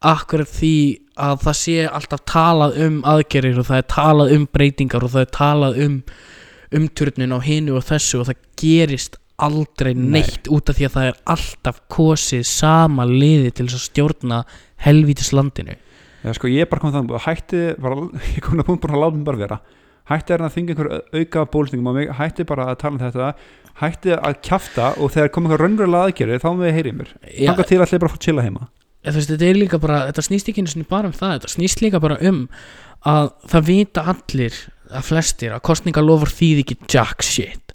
[0.06, 0.76] akkurat því
[1.16, 5.24] að það sé alltaf talað um aðgerir og það er talað um breytingar og það
[5.24, 5.94] er talað um
[6.76, 10.18] umturnun á hinu og þessu og það gerist aldrei Nei.
[10.18, 14.42] neitt út af því að það er alltaf kosið sama liði til þess að stjórna
[14.84, 15.76] helvítis landinu
[16.26, 17.98] Já, sko, ég er bara komið þannig að hætti bara,
[18.34, 19.58] ég kom að bara að láta mig bara vera.
[20.06, 23.30] Hætti er að þinga einhver auka bólstingum á mig hætti bara að tala um þetta
[23.80, 27.12] hætti að kjafta og þegar kom einhver raunverulega aðgerið þá með heyrið mér.
[27.30, 28.68] Þanga til að allir bara að fá chilla heima.
[29.06, 31.82] Veist, þetta er líka bara, þetta snýst ekki einu sinni bara um það, þetta snýst
[31.84, 32.40] líka bara um
[33.06, 34.56] að það vita allir,
[34.90, 37.74] að flestir, að kostningalofur þýð ekki jack shit,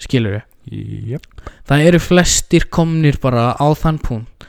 [0.00, 1.26] skilur við yep.
[1.68, 4.39] það eru flestir komnir bara á þann punkt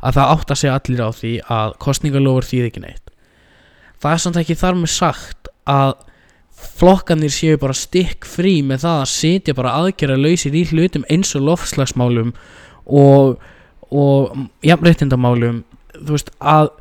[0.00, 3.12] að það átt að segja allir á því að kostningalofur þýð ekki neitt.
[4.00, 5.94] Það er samt ekki þar með sagt að
[6.80, 11.32] flokkanir séu bara stikk frí með það að setja bara aðgerra lausir í hlutum eins
[11.36, 12.34] og lofslagsmálum
[12.84, 13.40] og,
[13.92, 15.62] og jafnréttindamálum.
[15.96, 16.72] Þú veist að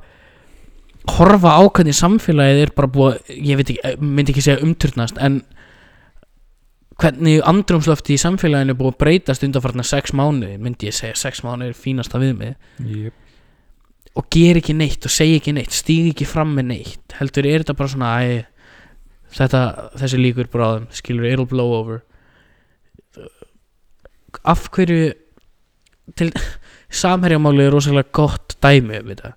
[1.15, 5.41] horfa á hvernig samfélagið er bara búið ég veit ekki, myndi ekki segja umturnast en
[6.99, 11.71] hvernig andrumslöfti í samfélaginu búið að breytast undanfarnar sex mánuði myndi ég segja sex mánuði
[11.73, 13.13] er fínasta viðmið Yep.
[14.19, 17.15] og ger ekki neitt og segi ekki neitt stíg ekki fram með neitt.
[17.19, 18.41] Heldur er þetta bara svona æ,
[19.37, 19.61] þetta,
[20.01, 22.01] þessi líkur bráðum skilur it'll blow over.
[24.43, 25.13] Af hverju
[26.19, 26.31] til
[27.01, 29.33] samherjamáli er rosalega gott dæmi um þetta.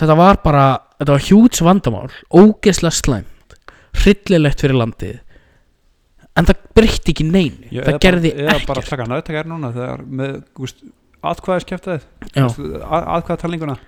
[0.00, 0.64] Þetta var bara
[0.98, 3.56] þetta var hjúts vandamál ógeðslega slæmt
[4.02, 5.18] hryllilegt fyrir landið
[6.38, 7.70] en það breytti ekki neinu.
[7.70, 8.90] Já, það gerði bara, eða bara ekkert.
[8.90, 10.34] slaka nættaka er núna þegar með
[11.32, 12.46] atkvæðiskeftaðið Já.
[13.18, 13.78] atkvæðatalninguna.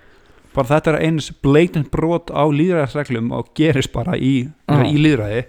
[0.55, 4.77] Bara þetta er eins blatant brot á líðræðisreglum og gerist bara í, Já.
[4.87, 5.41] í líðræði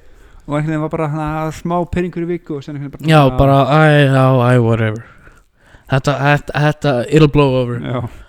[0.46, 4.26] og einhvern veginn var bara hana, smá peningur í viku veginn Já, bara, æ, já,
[4.34, 5.04] æ, whatever.
[5.90, 7.78] Þetta, þetta, þetta, it'll blow over.
[7.82, 8.25] Já,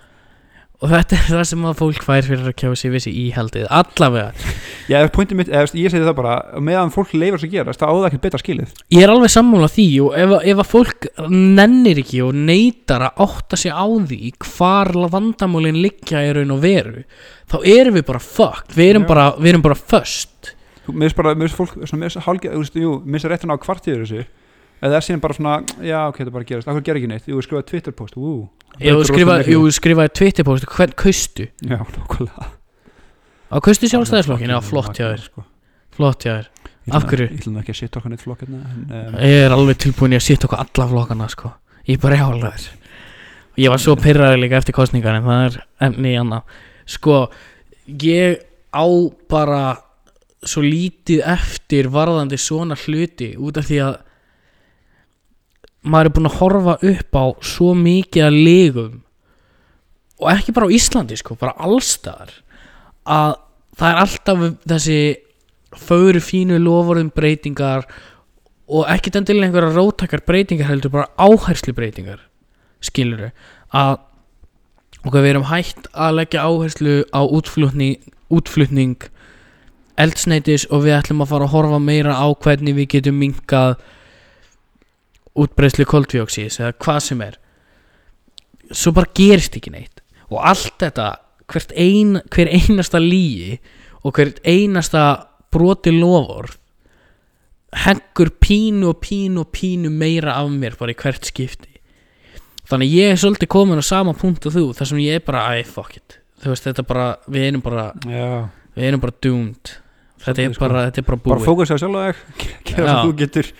[0.78, 4.52] Og þetta er það sem að fólk fær fyrir að kjósa í vissi íhaldið Allavega.
[4.86, 4.98] Já
[5.40, 8.40] mitt, eða, ég segi það bara meðan fólk leifar sér gerast, það áða ekki betra
[8.40, 8.76] skilið.
[8.94, 13.24] Ég er alveg sammála því og ef, ef að fólk nennir ekki og neytar að
[13.26, 17.02] átta sig á því hvar vandamálin liggja í raun og veru
[17.50, 18.78] þá erum við bara fucked.
[18.78, 19.10] Við erum, Já.
[19.10, 20.54] bara, við erum bara first.
[20.86, 22.22] Þú- mér finnst bara, mér finnst fólk mér finnst
[23.18, 24.28] finnst réttin á kvartíður þessu
[24.82, 26.68] eða það er bara svona, já ok, þetta bara gerast.
[26.70, 28.48] Akkur ger ekki neitt, jú, skrifa Twitter post, ú.
[28.78, 31.48] Ef þú skrifa- jú, skrifaði Twitter-post hvern kaustu?
[31.66, 32.48] Já, nákvæmlega.
[33.48, 35.22] Á kaustu sjálfstæðisflokkin, já, flott hjá þér.
[35.24, 35.44] sko.
[35.96, 36.48] Flott hjá þér.
[36.88, 37.26] Af hverju?
[37.28, 40.22] Ég ætlum ekki að setja okkur neitt flokk hérna um, Ég er alveg tilbúin að
[40.24, 41.50] sýtta okkur alla flokkana sko.
[41.84, 42.68] Ég er bara jálaður
[43.58, 45.56] Ég var svo pyrraður líka eftir kostningar en það er
[45.88, 46.42] emni í annað.
[46.88, 47.16] Sko,
[48.00, 48.38] ég
[48.72, 48.84] á
[49.28, 49.62] bara
[50.46, 53.96] svo lítið eftir varðandi svona hluti út af því að
[55.88, 58.96] maður er búinn að horfa upp á svo mikið að legum
[60.18, 62.32] og ekki bara á Íslandi sko, bara allstaðar
[63.08, 63.36] að
[63.78, 65.00] það er alltaf þessi
[65.78, 67.86] fögru fínu lofurðum breytingar
[68.68, 72.20] og ekki endilega einhverja róttakar breytingar heldur bara áherslu breytingar
[72.84, 73.30] skilur
[73.74, 73.94] að
[75.06, 79.08] ok, við erum hægt að leggja áherslu á útflutning, útflutning
[79.98, 83.78] eldsneitis og við ætlum að fara að horfa meira á hvernig við getum minkað
[85.44, 87.38] útbreyslu koldvíóksís eða hvað sem er
[88.74, 90.02] svo bara gerist ekki neitt.
[90.28, 91.14] Og allt þetta
[91.78, 93.56] ein, hver einasta lígi
[94.04, 95.04] og hvert einasta
[95.52, 96.50] broti lofur
[97.84, 101.74] heggur pínu og pínu og pínu meira af mér bara í hvert skipti.
[102.68, 105.44] Þannig ég er svolítið komin á sama punkt og þú þar sem ég er bara,
[105.64, 106.18] fuck it.
[106.42, 109.72] Þú veist, þetta bara, við erum bara Já, við erum bara doomed.
[110.22, 110.64] Þetta er sko.
[110.66, 111.46] bara, þetta er bara bara búið.
[111.48, 112.22] fókus á sjálf þig.
[112.68, 112.88] Gera Já.
[112.90, 113.50] sem þú getur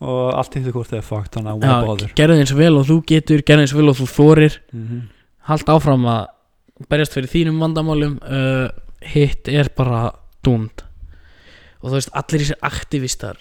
[0.00, 2.88] og allt hittu hvort það er fucked þannig að web áður gerðu eins vel og
[2.88, 4.58] þú getur gerðu eins vel og þú þorir.
[4.72, 5.04] Mhm.
[5.48, 6.26] hald áfram að
[6.90, 8.18] berjast fyrir þínum vandamálum.
[8.20, 8.68] Uh,
[9.00, 10.10] hitt er bara
[10.44, 10.82] dúnd
[11.80, 13.38] og þú veist allir þessi aktivistar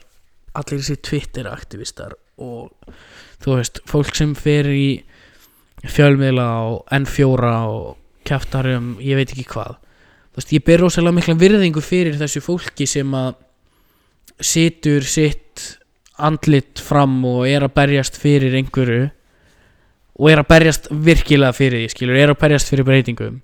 [0.55, 2.71] allir þessi Twitter aktivistar og
[3.43, 5.03] þú veist fólk sem fer í
[5.85, 9.75] fjölmiðla og N4 og kjaftarum, ég veit ekki hvað.
[10.33, 13.35] Þú veist, ég ber rosalega mikla virðingu fyrir þessu fólki sem að
[14.43, 15.77] situr sitt
[16.17, 19.09] andlit fram og er að berjast fyrir einhverju
[20.15, 23.41] og er að berjast virkilega fyrir því skilur, er að berjast fyrir breytingum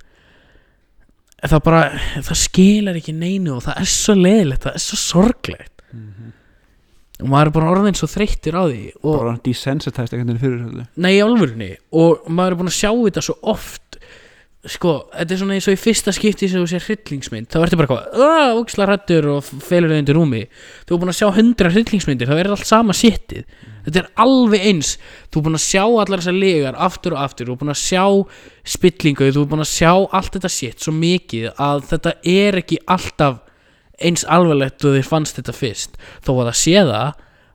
[1.50, 1.82] það bara,
[2.22, 5.74] það skilar ekki neinu og það er svo leðilegt, það er svo sorglegt.
[5.92, 6.30] Mhm.
[7.22, 9.34] og maður er bara orðin svo þreyttur á því bara
[10.16, 11.78] einhvern veginn fyrir þessu Nei, alvörunni.
[11.94, 13.81] Og maður er búin að sjá þetta svo oft
[14.70, 17.78] sko, þetta er svona eins og í fyrsta skipti sem þú sér hryllingsmynd, þá ertu
[17.80, 20.42] bara eitthvað aaa, ógisla hrættur og f- felur þau undir rúmi.
[20.86, 23.48] Þú er búin að sjá hundra hryllingsmyndir þá er allt sama shitið,
[23.88, 24.92] þetta er alveg eins.
[25.34, 27.82] Þú er búin að sjá allar þessar legar aftur og aftur, þú er búin að
[27.82, 28.06] sjá
[28.78, 32.82] spillingu, þú er búin að sjá allt þetta shit svo mikið að þetta er ekki
[32.86, 33.42] alltaf
[34.02, 35.98] eins alvarlegt og þér fannst þetta fyrst.
[36.22, 37.12] Þó að það sé það,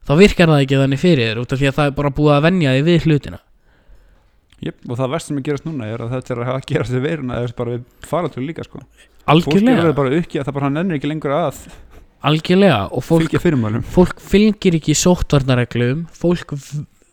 [0.06, 2.34] þá virkar það ekki þannig fyrir þér út af því að það er bara búið
[2.36, 3.40] að venja þig við hlutina
[4.64, 7.02] Jep, og það verst sem er gerast núna er að þetta er að gerast við
[7.04, 8.80] veiruna eða bara við faraldur líka sko.
[8.80, 11.60] fólk algjörlega, er bara ekki að það bara nennir ekki lengur að
[12.26, 13.36] algjörlega og fólk,
[13.92, 16.56] fólk fylgir ekki sóttvarnareglum fólk,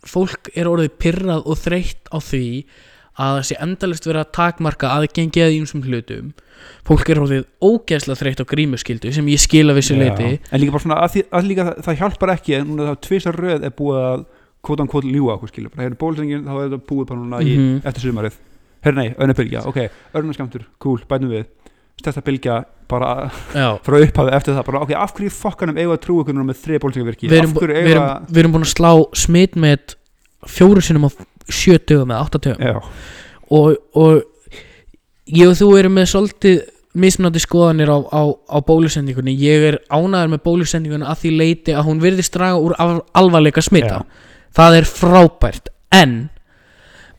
[0.08, 2.48] fólk er orðið pyrrað og þreytt á því
[3.14, 6.32] að það sé endalist verið að takmarka aðgengi að ímsum hlutum.
[6.88, 10.74] Fólk er orðið ógeðslega þreytt á grímuskyldu sem ég skil að vissu leiti en líka
[10.74, 13.68] bara svona að, því, að líka það, það hjálpar ekki en núna það tvisar röð
[13.68, 14.26] er búið að
[14.64, 15.72] kvótan kvót ljúa okkur skilur.
[15.76, 17.82] Bara hefur bólusengin þá er þetta búið bara núna í, Mhm.
[17.86, 18.38] eftir sumarið.
[18.84, 21.46] Herri nei, önnur bylgja, ok, önnur skamtur cool, bætum við.
[22.02, 25.98] Stærsta bylgja bara Já, frá upphafi eftir það bara, ok, af hverju fokkanum eigum við
[25.98, 28.34] að trúa ykkur núna með þrið bólusengavirki við erum, af hverju við, eigum erum, að
[28.34, 28.92] við erum búin að slá
[29.24, 29.96] smitt með
[30.48, 31.10] fjóru sinum á
[31.50, 32.64] sjö dögum eða átta dögum.
[32.66, 32.82] Já,
[33.52, 34.24] og, og
[35.28, 36.62] ég og þú erum með svolítið
[36.94, 38.22] mismunandi skoðanir á, á,
[38.54, 39.34] á bólusendingunni.
[39.40, 43.64] Ég er ánæður með bólusendingunni að því leiti að hún virðist draga úr al alvarleika
[43.66, 44.04] smita
[44.58, 46.16] það er frábært en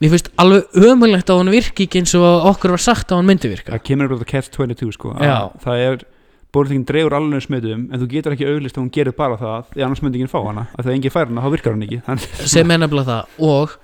[0.02, 3.30] mér finnst alveg ömulegt að hún virki ekki eins og okkur var sagt að hún
[3.30, 3.76] myndi virka.
[3.76, 6.04] Það kemur bara catch 22 sko það er
[6.54, 9.86] bólusengin dregur alveg smitum en þú getur ekki auglist að hún gerir bara það því
[9.86, 12.02] annars myndi ekki fá hana, að það engin fær hana þá virkar hann ekki.
[12.52, 13.78] Sem er nefnilega það og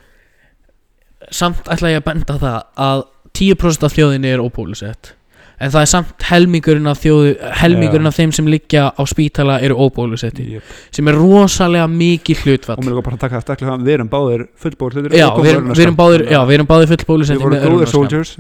[1.41, 2.61] samt ætla ég að benda á það
[2.91, 3.03] að
[3.41, 5.15] 10% af þjóðinni er óbólusett
[5.61, 9.77] en það er samt helmingurinn af þjóðu helmingurinn af þeim sem liggja á spítala eru
[9.77, 10.75] óbólusetti Jep.
[10.97, 12.79] sem er rosalega mikið hlutfall.
[12.81, 15.73] Og mér er bara að taka staklega það við erum báðir fullbólussettir já, við erum,
[15.75, 18.37] við erum báðir já, við erum báðir full við vorum góðir soldiers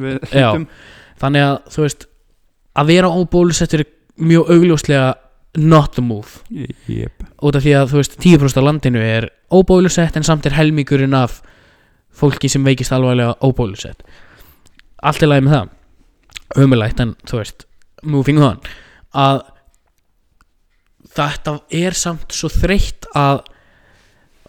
[1.20, 2.06] þannig að þú veist
[2.80, 5.11] að vera óbólusettur er mjög augljóslega
[5.61, 6.40] not the move.
[6.88, 7.26] Yep.
[7.42, 11.16] út af því að þú veist 10% af landinu er óbólusett en samt er helmingurinn
[11.18, 11.40] af
[12.16, 14.01] fólki sem veikist alvarlega óbólusett.
[15.03, 15.76] Allt er lagi með það
[16.61, 17.66] ömulægt en þú veist
[18.03, 18.61] moving on
[19.14, 19.43] að
[21.11, 23.43] þetta er samt svo þreytt að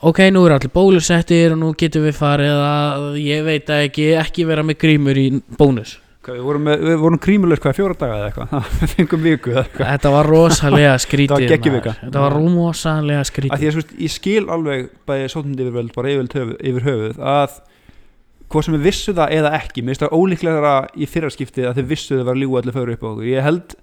[0.02, 4.48] ok, nú er allir bólusettir og nú getum við farið að ég veit ekki, ekki
[4.50, 5.28] vera með grímur í
[5.58, 5.98] bónus.
[6.22, 8.66] Hvað, við vorum, með, við vorum krímulegs hvað fjóra daga eða eitthvað?
[8.82, 9.88] Við fengum viku eða eitthvað.
[9.88, 13.64] Þetta var rosalega skrítið Þetta var rosalega skrítið.
[14.06, 17.58] Ég skil alveg bæði sótandi yfirvöld bara yfir höfuð, yfir höfuð að
[18.52, 21.89] hvað sem við vissu það eða ekki mér finnst það ólíklega í fyrrarskipti að þið
[21.93, 23.76] vissu það var ljúga allir fyrir upp á okkur ég held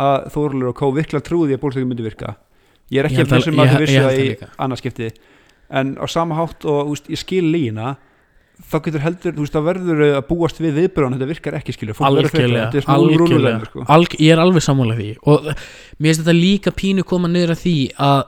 [0.00, 2.34] að Þórlur og Kó virkilega trúði að bólustökin myndi virka
[2.90, 4.48] ég er ekki held að að- þið vissu ég held það í líka.
[4.66, 5.10] annarskipti
[5.80, 7.96] en á sama hátt og úst, ég skil lína
[8.60, 12.04] þá getur heldur, þú veist, það verður að búast við viðbröðan, þetta virkar ekki á
[12.10, 13.64] algjörlega, er algjörlega.
[13.70, 13.84] sko.
[13.88, 17.62] Alg, ég er alveg sammála því og mér finnst þetta líka pínu koma niður að
[17.64, 18.20] því að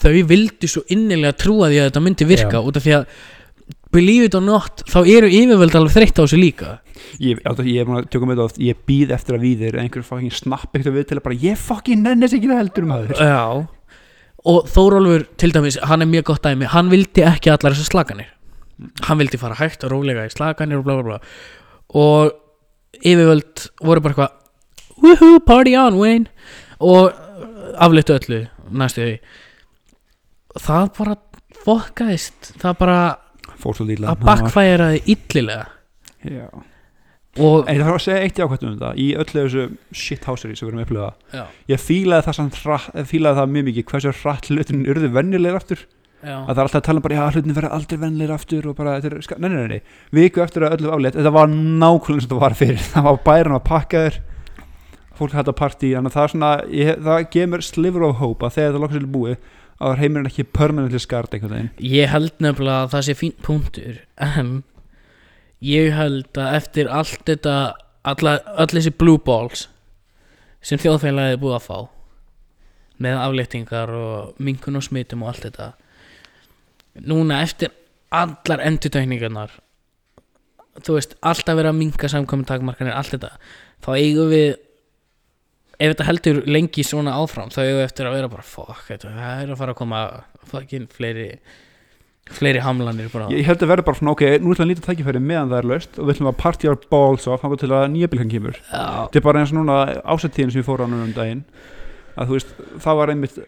[0.00, 2.62] þau vildu svo innilega trúa því að þetta myndi virka Já.
[2.64, 3.06] út af því að
[3.96, 6.74] believe it or not þá eru yfirvöld alveg þreytt á þessu líka.
[7.22, 11.00] Ég, ég, ég er oft ég býð eftir að við er einhver fucking snapp eitthvað
[11.00, 13.42] við til að bara ég fucking nenni þess ekki það heldur um aður Já.
[14.46, 16.68] Og Þórólfur til dæmis, hann er mjög gott dæmi.
[16.70, 18.32] Hann vildi ekki allar þessar slaganir
[19.08, 21.20] Hann vildi fara hægt og rólega í slaganir og bla bla bla.
[21.96, 24.42] Og yfirvöld voru bara eitthvað
[24.96, 26.30] Woohoo, party on Wayne.
[26.80, 27.12] Og
[27.76, 29.16] afleitu öllu næstu því.
[30.62, 31.16] Það bara
[31.66, 32.52] fokkaðist.
[32.60, 33.00] Það bara
[33.60, 35.68] fór svo líla að backfæraði illilega.
[36.26, 36.46] Já.
[37.36, 38.90] Og En ég þarf að segja eitt jákvæmt um þetta?
[38.96, 41.10] Í öllu þessu shithousery sem við erum að upplifa.
[41.36, 41.42] Já,
[41.74, 45.82] ég fílaði það, fílaði það mjög mikið hversu hratt hlutin urðu vennilegir aftur.
[46.24, 48.66] Já, að það er alltaf að tala um bara já hlutin verða aldrei vennilegir aftur
[48.70, 51.50] og bara þetta er, nei, nei, nei, nei, viku eftir að öllu aflétt þetta var
[51.52, 54.16] nákvæmlega sem þetta var fyrir það var bærin að pakka þér
[55.20, 56.50] fólk hætti að partí þannig að það er svona,
[56.80, 60.46] ég, það gemur sliver of hope að þegar það loksins er búið að heimurinn ekki
[60.56, 61.72] permanently skart einhvern veginn?
[61.92, 64.52] Ég held nefnilega að það sé fínt punktur en
[65.64, 67.56] ég held að eftir allt þetta
[68.06, 69.66] öll þessi blue balls
[70.64, 71.78] sem þjóðfélagið er búið að fá
[73.02, 75.72] með afléttingar og minkun og smitum og allt þetta
[77.04, 77.74] núna eftir
[78.14, 79.58] allar endurtækningarnar
[80.84, 83.32] þú veist, alltaf verið að minka samkomin takmarkanir, allt þetta
[83.84, 84.48] þá eigum við
[85.76, 88.46] ef þetta heldur lengi svona áfram þá við eftir að vera bara
[88.88, 90.02] þetta, það er að fara að koma
[90.50, 91.28] fucking fleiri
[92.34, 93.28] fleiri hamlanir bara.
[93.30, 95.68] Ég held að verða bara svona ok, nú ætlum að nýta tækifæri meðan það er
[95.70, 98.58] löst og við ætlum að partí our balls off þannig til að nýja bylgan kemur.
[98.66, 101.44] Þetta er bara eins og núna ásættíðin sem ég fór á núna um daginn
[102.16, 102.50] að þú veist,
[102.82, 103.38] það var einmitt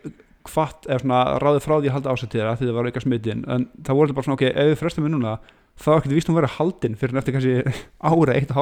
[0.48, 3.42] hvart, eða svona ráðið frá því að halda ásættíðar að því það var auka smitin
[3.48, 5.34] en það voru bara svona, ok, ef við frestum við núna
[5.78, 5.90] þá
[8.34, 8.54] er ekkert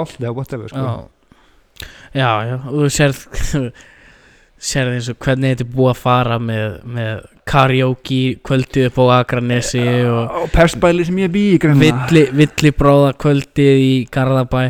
[2.12, 3.70] já, já, já og þú sérð
[4.70, 9.04] sérð eins og hvernig þetta er búið að fara með, með karaoke kvöldið upp á
[9.20, 14.62] Akranesi og og persbæli sem ég bý í villi, villi bróða kvöldið í Garðabæ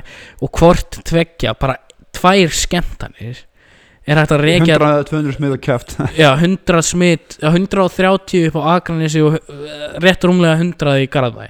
[0.43, 1.79] og hvort tveggja, bara
[2.17, 3.45] tvær skemmtanir.
[4.07, 8.63] Er hægt að reykja 100-200 smið og kæft já, 100 smitt, já, 130 upp á
[8.77, 11.49] Akranesi og uh, rétt rúmlega 100 í Garðabæ.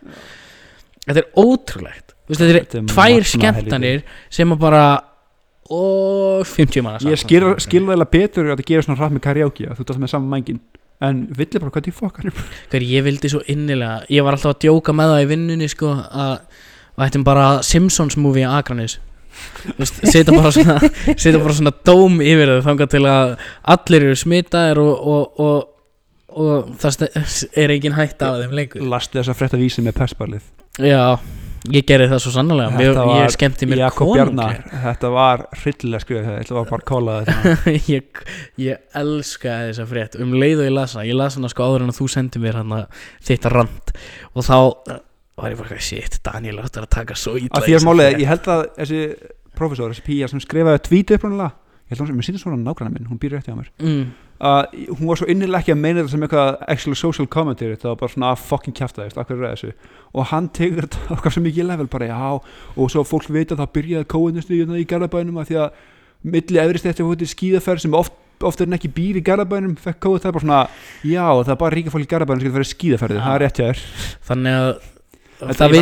[1.06, 2.14] Þetta er ótrúlegt.
[2.26, 4.00] Þú veist, þetta er tvær skemmtanir
[4.32, 4.86] sem að bara
[5.72, 9.84] og 50 manna ég skil skilðaðilega betur að þetta gerir svona hratt með karaoke þú
[9.84, 10.60] alltaf með saman mængin.
[11.04, 14.94] En villi bara hvað því fokkar ég vildi svo innilega ég var alltaf að djóka
[14.96, 16.38] með það í vinnunni sko, að
[16.96, 18.98] við ættum bara Simpsons movie að Akranis
[19.84, 20.78] setja bara svona
[21.22, 23.32] setja bara svona dóm yfir þau þangað til að
[23.76, 25.72] allir eru smitaðir og, og, og,
[26.36, 27.08] og það
[27.52, 28.86] er engin hætta af þeim lengur.
[28.88, 30.48] Lastu þess að frétta vísi með persbælið
[30.80, 31.18] já,
[31.74, 34.78] ég gerði það svo sannlega Mér, Þetta ég skemmti mér konunglega.
[34.84, 37.74] Þetta var hryllilega skrifað þetta var bara kólað þetta.
[37.96, 38.22] Ég,
[38.62, 40.16] ég elskaði þessa frétt.
[40.22, 42.42] Um leið og ég las hana ég las hana sko áður en að þú sendi
[42.42, 42.62] mér
[43.26, 43.92] þitt rand
[44.32, 44.98] og þá uh,
[45.36, 47.68] var ég bara shit, Daniel áttur að taka svo ítla að
[48.06, 49.00] að ég held að þessi
[49.56, 51.52] professor, þessi pía sem skrifaði tvíti upprunalega
[51.86, 53.68] ég held að hún, sýnir svona nágrannar minn, hún býr rétt hjá mér.
[53.78, 54.06] Mm,
[54.36, 57.92] að hún var svo innilega ekki að meina þetta sem eitthvað actual social commentary, það
[57.92, 59.72] var bara svona að fucking þess, akkur er þessu?
[60.12, 62.52] Og hann tegur þetta okkar svo mikið level bara, já.
[62.76, 65.82] Og svo fólk veit að það byrjaði kóðunustu í Garðabænum að því að
[66.26, 70.20] milli efrist eftir fótið skíðaferð sem oft oft er ekki býr í Garðabænum fekk kóðu
[70.20, 70.58] það er bara svona,
[71.08, 73.60] já það er bara ríka fólk í Garðabænum sem getur verið skíðaferði, það er rétt
[73.60, 73.80] hjá þér.
[74.28, 74.72] Þannig að
[75.36, 75.72] Þetta það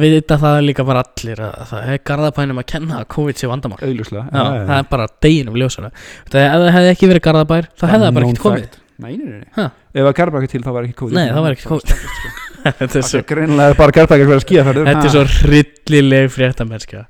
[0.00, 3.50] vita, það það líka bara allir að það er garðabænum að kenna að COVID sé
[3.50, 3.80] vandamál.
[3.84, 5.90] Auðljuslega Já, það er bara deginum ljósara
[6.30, 8.80] Það ef það hefði ekki verið garðabær þá hefði það bara ekkert fact.
[9.00, 11.54] Nei, nei, nei, Ef að Garðabæk er til þá var ekki kóðið Nei, það var
[11.56, 11.92] ekki COVID.
[12.60, 16.26] Þetta er Það svo er greinilega bara Garðabæk að vera skíðaferður Þetta er svo hryllileg
[16.34, 17.04] fréttamennska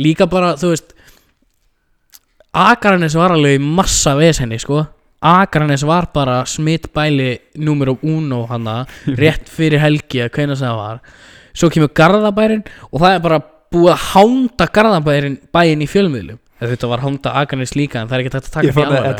[0.00, 0.94] Líka bara, þú veist
[2.58, 4.86] Akranes var alveg massa vesenni, sko
[5.24, 8.84] Akranes var bara smittbæli Númer og uno hana
[9.20, 11.00] Rétt fyrir helgi að sem það var.
[11.54, 12.62] Svo kemur Garðabærin
[12.92, 13.40] Og það er bara
[13.72, 16.38] búið að hánda Garðabærin Bæinn í fjölmiðlum.
[16.58, 19.10] Þetta var hánda Akranes líka En það er ekki hægt að taka því alveg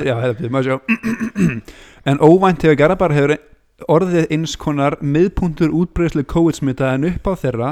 [2.09, 3.36] En óvænt hefur Garðabæk hefur
[3.86, 7.68] orðið eins konar miðpuntur útbreyðslu COVID-smita en upp á þeirra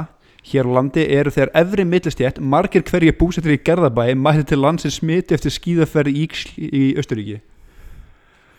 [0.47, 5.01] hér á landi eru þeir efri millistjætt margir hverja búsettir í Garðabæ mætti til landsins
[5.01, 7.41] smiti eftir skíðaferði í, í Östuríki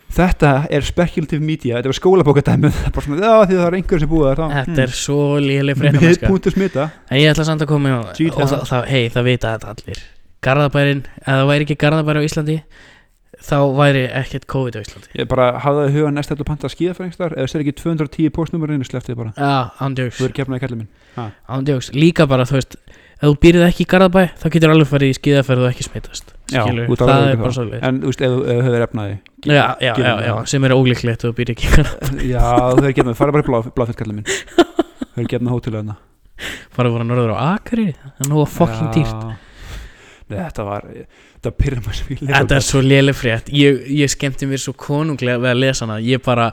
[0.09, 1.97] Þetta er speculative media þetta var
[3.49, 6.29] því það er einhver sem búið þar Þetta er svo léleg fréttamennska
[7.21, 10.01] ég ætla samt að koma og, og það, það, hei, það vita þetta allir.
[10.47, 12.57] Garðabærin, ef það væri ekki Garðabæri á Íslandi
[13.49, 15.11] þá væri ekkert COVID á Íslandi.
[15.19, 18.33] Ég bara hafði það í huga næst að panta skíðaferð einhverstaðar, eða sér ekki 210
[18.35, 19.53] postnúmerinu sleftið bara, Já,
[19.85, 20.19] ándjóks,
[21.95, 22.75] Líka bara, þú veist,
[23.19, 26.35] ef þú býrð ekki í Garðabæ þá getur alveg farið í skíðaferð og ekki smitast
[26.49, 29.65] Já, út af það er bara svolítið en þú veist, ef þú hefur efnaði já,
[29.83, 31.69] já, já, já, sem er ólíklegt og býr ekki
[32.33, 34.25] já, þú hefur gefnað, fara bara í blá, bláfjöldkallið minn.
[34.29, 35.97] Þú hefur gefnað hótelið hana
[36.73, 39.23] fara vera norður á Akari það er nú að fucking dýrt.
[40.29, 40.85] Nei, þetta var,
[41.39, 43.47] þetta pyrrum að spila Þetta er svo léleg frétt.
[43.49, 45.97] Ég, ég skemmti mér svo konunglega við að lesa hana.
[46.05, 46.51] Ég bara,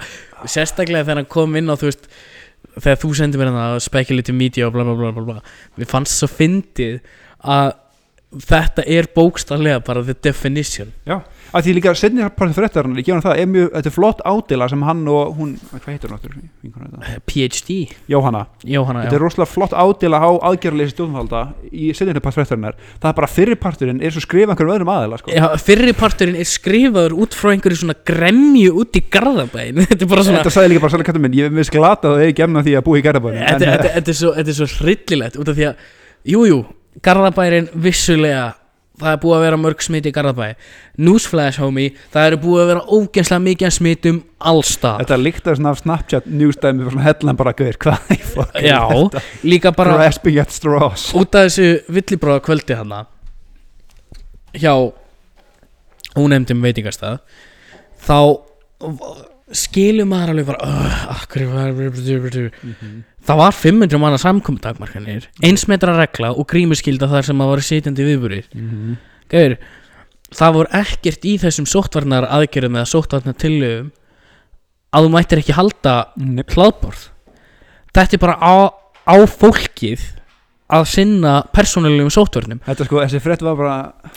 [0.49, 2.09] sérstaklega þegar hann kom inn á þú veist
[2.77, 5.39] Þegar þú sendir mér hana Speculative media og bla bla bla bla bla
[8.35, 10.89] Þetta er bókstaflega bara the definition.
[11.07, 11.21] Já,
[11.55, 14.23] að því líka setni partið fréttarinnar, ég gefa hann það, er mjög, þetta er flott
[14.27, 16.35] ádela sem hann og hún, hvað heitir hún áttur?
[17.31, 17.77] PhD
[18.11, 19.19] Jóhanna, Jóhanna, þetta já.
[19.19, 24.03] er rosalega flott ádela á aðgerðarleysi stjórnvalda í setni partið fréttarinnar, það er bara fyrirparturinn
[24.03, 25.33] er svo skrifa einhverjum öðrum aðela, sko.
[25.33, 30.11] Já, fyrri parturinn er skrifaður út frá einhverju svona gremju út í garðabæn Þetta er
[30.11, 32.27] bara svona Þetta sagði líka bara svolítið kattum minn, ég er mist glata að það
[32.27, 34.69] er gemna því að búa í Garðabæri þetta, þetta, þetta, er svo, þetta er svo
[34.81, 35.87] hryllilegt út af því að,
[36.27, 36.59] jújú, jú,
[37.05, 38.55] Garðabærin vissulega,
[39.01, 40.47] það er búið að vera mörg smit í Garðabæ.
[40.97, 45.83] Newsflash homie, það eru búið að vera ógænslega mikið smitum allstað Þetta líktar svona af
[45.83, 48.81] Snapchat newsdæmi fyrir svona hellan bara gauður, hvað í fokk Já,
[49.45, 53.03] líka bara Grasping at straws út af þessu villibróða kvöldi hana
[54.57, 54.73] hjá
[56.17, 57.21] ónefndum veitingastað
[58.07, 58.17] þá
[59.55, 61.11] skilur maður alveg bara uh,
[63.27, 68.09] það var 500 manna samkomdagmarkanir eins metra regla og grímuskylda þar sem að var sitjandi
[68.09, 68.49] viðburir
[69.31, 69.57] Gauður,
[70.35, 73.89] það voru ekkert í þessum sóttvarnar aðgerðum eða sóttvarnar tillögum
[74.95, 75.95] að þú mættir ekki halda
[76.55, 77.09] hlaðborð.
[77.97, 78.55] Þetta er bara á,
[79.09, 80.05] á fólkið
[80.77, 82.63] að sinna persónulegum sóttvarnum.
[82.67, 83.77] Þetta sko, þessi frétt var bara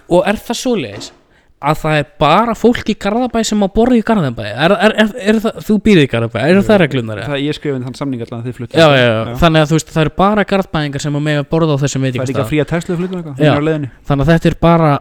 [0.10, 1.12] og er það svoleiðis
[1.60, 4.46] að það er bara fólk í Garðabæ sem á borði í Garðabæ.
[4.48, 7.22] Er, er, er, það, þú býrði í Garðabæ, eru það reglunar?
[7.28, 9.80] Það ég skrifin þann samning allan að þið fluttu Já, já, já, þannig að þú
[9.80, 12.64] veist það eru bara Garðbæingar sem á með að borða á þessum Það er frí
[12.64, 13.92] að fluttu hún er á leiðinni.
[14.08, 14.94] Þannig að þetta er bara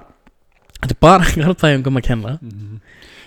[0.80, 2.34] þetta er bara Garðbæingum að kenna.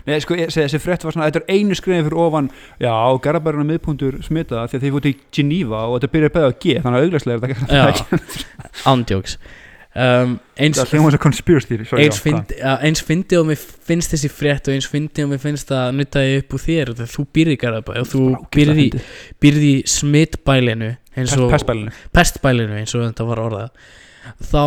[0.07, 2.47] Nei, sko, ég þessi frétt var svona, þetta er einu skrifin fyrir ofan
[2.81, 6.49] Já, Garðabærin er miðpuntur smita því að þið fóttu í Geneva og þetta byrjar beða
[6.49, 8.45] að G þannig að auglastlega er þetta ekki
[8.91, 9.35] ándjóks
[9.95, 10.79] um, eins,
[13.03, 16.45] fyndi, og mér finnst þessi frétt og eins fyndi og mér finnst að nutta ég
[16.45, 18.23] upp úr þér þegar þú býrði Garðabæ og þú
[19.43, 20.93] býrði smittbælinu
[21.37, 21.55] og
[22.15, 23.85] pestbælinu eins og þetta var orðað.
[24.51, 24.63] Þá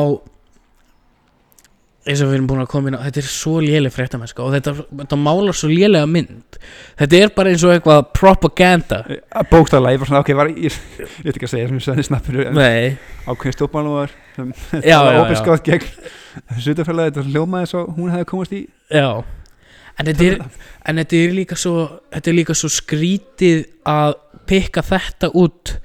[2.05, 4.52] eins og við erum búin að koma inn á þetta er svo léleg fréttamennska og
[4.52, 6.59] þetta, þetta málar svo lélega mynd.
[7.00, 9.00] Þetta er bara eins og eitthvað propaganda.
[9.52, 12.07] Bókstæðlega, ég var svona, ok, var, ég, ég veit ekki að segja sem ég sagði
[12.11, 12.44] snappinu
[13.24, 14.12] ákveðin stjórnmálumar
[15.22, 15.88] opinskátt gegn
[16.61, 18.64] Sutafélagi, þetta hljómaði svo hún hefði komast í.
[18.90, 19.22] Já.
[19.94, 20.40] En, þetta er,
[20.90, 24.16] en þetta er líka svo þetta er líka svo skrítið að
[24.50, 25.76] pikka þetta út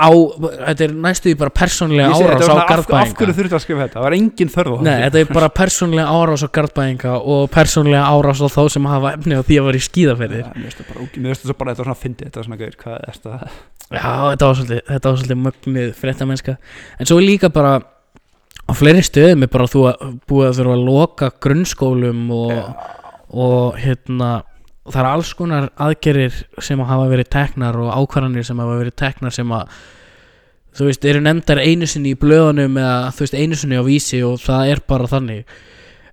[0.00, 3.82] á, þetta er næstuði bara persónlega árás þetta á svona, af, hverju þurftu að skrifa
[3.84, 7.44] þetta, það var engin þörf á Nei, þetta er bara persónlega árás á garðbæinga og
[7.54, 11.30] persónlega árás á þá sem hafa efni á því að vera í skíðaferðir Ja, Mér
[11.30, 13.54] finnst það bara, þetta var svona fyndið, þetta var svona gauður, hvað er þetta?
[13.90, 16.56] Já, þetta var svolítið, þetta var svolítið mögnuð fréttamennska
[17.00, 17.72] En svo er líka bara
[18.70, 22.86] á fleiri stöðum er bara þú að búið að þurfa að loka grunnskólum og,
[23.34, 24.30] og hérna
[24.88, 26.32] það er alls konar aðgerir
[26.64, 29.68] sem hafa verið teknar og ákvarðanir sem hafa verið teknar sem að
[30.78, 34.20] þú veist, eru nefndar einu sinni í blöðunum eða þú veist, einu sinni á vísi
[34.24, 35.44] og það er bara þannig.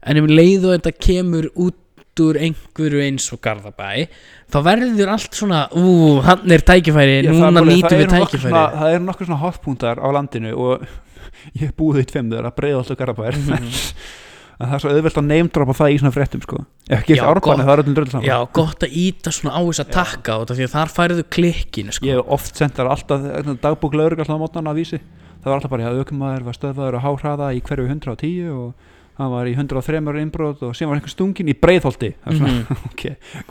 [0.08, 1.84] En ef leið og þetta kemur út
[2.18, 4.08] úr einhverju eins og Garðabæ
[4.50, 8.42] þá verður allt svona ú, hann er tækifæri, Já, núna það við tækifæri.
[8.50, 10.88] svona- Það eru nokkur svona hotpuntar á landinu og
[11.62, 13.70] ég búið í tveim þeirra, breiðalt og garabær Mhm.
[14.58, 17.66] en það er svo auðvelt að neymdropa það í svona fréttum sko ekki eftir árbæni,
[17.68, 20.66] það er öllum dröld saman Já, gott að íta svona á þess að takka því
[20.66, 22.08] að þar færðu klikkinu sko.
[22.10, 23.28] Ég hef oft sendt þar alltaf
[23.62, 25.00] dagbúk lögur alltaf á mótnana að vísi
[25.38, 28.74] Það var alltaf bara, já, aukumæður var stöðvaður á háhraða í hverju 110 og
[29.18, 32.82] hann var í 103 innbrot og sem var einhver stungin í breiðholti svona, Mhm.
[32.90, 33.04] ok,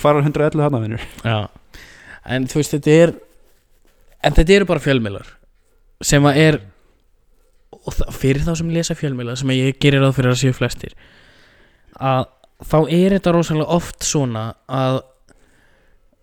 [0.03, 1.07] hvar var 111 hann vinnur?
[1.25, 1.49] Já
[2.27, 3.15] En þú veist, þetta er
[4.27, 5.29] En þetta eru bara fjölmiðlar
[6.03, 6.59] sem að er
[7.75, 10.95] og fyrir þá sem lesa fjölmiðlar sem ég gerir ráð fyrir að séu flestir
[11.97, 12.27] að
[12.65, 15.03] þá er þetta rosalega oft svona að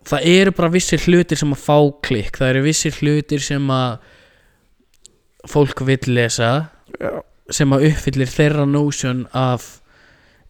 [0.08, 2.39] það eru bara vissir hlutir sem að fá klikk.
[2.39, 4.10] Það eru vissir hlutir sem að
[5.50, 6.52] fólk vill lesa
[7.52, 9.80] sem að uppfyllir þeirra notion af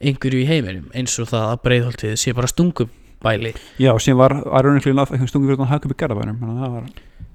[0.04, 3.54] einhverju í heiminum eins og það að breiðholtið sé bara stungubæli.
[3.82, 6.92] Já, sem var enough einhvern stungin fyrir hann haka upp í að það var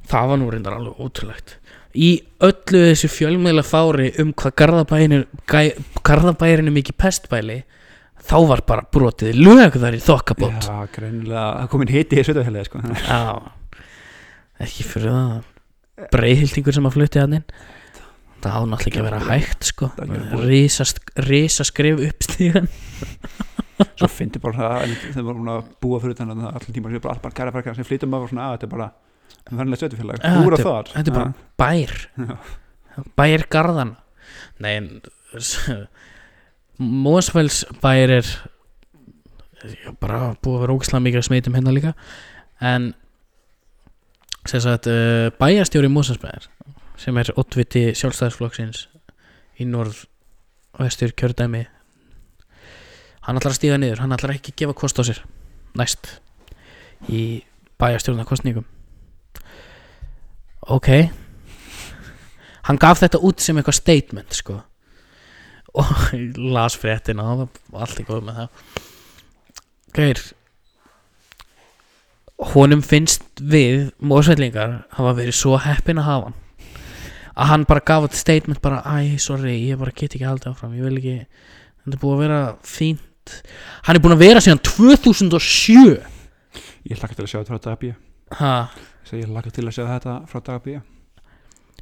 [0.08, 1.58] það var nú reyndar alveg ótrúlegt
[1.96, 2.10] í
[2.44, 4.56] öllu þessu fjölmiðla fári um hvað
[6.04, 7.62] Garðabærin er mikið pestbæli
[8.28, 10.68] þá var bara brotið lögðar í þokkabót.
[10.68, 12.82] Já, greinilega, það komin hiti í sveitafélagi sko.
[13.08, 13.22] Já,
[14.66, 15.50] ekki fyrir það.
[16.12, 17.46] Breiðhildingur sem að flutti hann inn.
[18.38, 19.90] Þetta á náttúrulega ekki að vera hægt sko.
[19.96, 22.68] Það risast, risaskrif upp stíðan
[23.78, 26.92] svo fyndi bara það en þeir voru búin að búa fyrir þannig að allir tíma
[26.98, 28.88] bara allt bara gæra frækja sem flytum að þetta er bara
[29.50, 30.92] verðanlega sveitufélag, búra þetta- þar.
[30.94, 31.92] þetta er bara bær.
[33.18, 33.96] Bær garðana
[34.58, 35.00] nei
[36.78, 38.28] Mósfells bær er
[40.00, 41.92] bara búið að vera ógislega mikið að smitum hérna líka.
[42.62, 42.92] En
[44.48, 46.46] sem sagt uh, bæjarstjóri Mósfellsbæðar
[46.98, 48.84] sem er ottviti sjálfstæðisflokksins
[49.58, 50.04] í norð
[50.78, 51.64] vestur kjördæmi
[53.26, 54.00] hann ætlar að stíga niður.
[54.04, 55.18] Hann ætlar ekki að gefa kost á sér.
[55.78, 56.14] Næst
[57.12, 57.42] í
[57.82, 58.64] bæjarstjórnarkostningum
[60.74, 60.88] ok.
[62.68, 64.58] Hann gaf þetta út sem eitthvað statement sko.
[65.78, 68.82] Og ég las fréttina og það var allt í góð með það.
[69.98, 70.26] Gauir
[72.52, 76.36] honum finnst við mósvellingar hafa verið svo heppin að hafa hann.
[77.38, 80.76] Að hann bara gaf þetta statement bara æ, sorry, ég bara get ekki haldið áfram
[80.78, 81.16] ég vil ekki,
[81.82, 83.34] þetta er búið að vera fínt.
[83.86, 85.98] Hann er búin að vera síðan 2007
[86.88, 87.90] ég hlakka til að sjá þetta frá Dagabí
[88.38, 88.52] ha,
[89.16, 90.76] ég hlakka til að sjá þetta frá Dagabí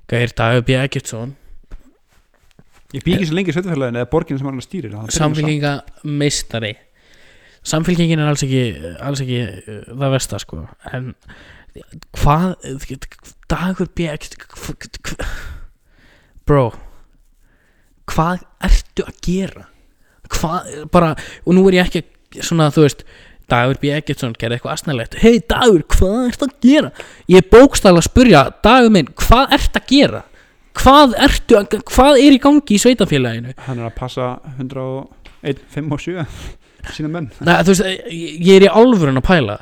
[0.07, 0.77] Gauir Dagur B.
[0.79, 1.35] Eggertsson.
[2.95, 5.72] Ég bý ekki svo lengi í sveitufélaginu eða borginu sem hann stýrir samfélkinga
[6.07, 6.77] meistari
[7.66, 8.62] samfélkingin er alls ekki
[9.03, 10.62] alls ekki uh, það versta sko.
[10.95, 11.14] En
[12.14, 12.55] hvað
[13.99, 14.11] B.
[16.47, 16.66] Bro
[18.11, 19.66] hvað ertu að gera?
[20.33, 21.12] Hvað, bara,
[21.45, 23.05] og nú er ég ekki svona, þú veist
[23.51, 23.90] Dagur B.
[23.94, 26.90] Eggertsson gerði eitthvað asnalegt hei Dagur, hvað ertu að gera
[27.30, 30.22] ég er bókstæðlega að spurja, Dagur minn hvað ertu að gera
[30.76, 35.97] hvað ertu að, hvað er í gangi í sveitafélaginu hann er að passa 101, 5
[35.97, 36.26] og 7
[36.97, 39.61] sína menn Nei, þú veist, ég er í álfurinn að pæla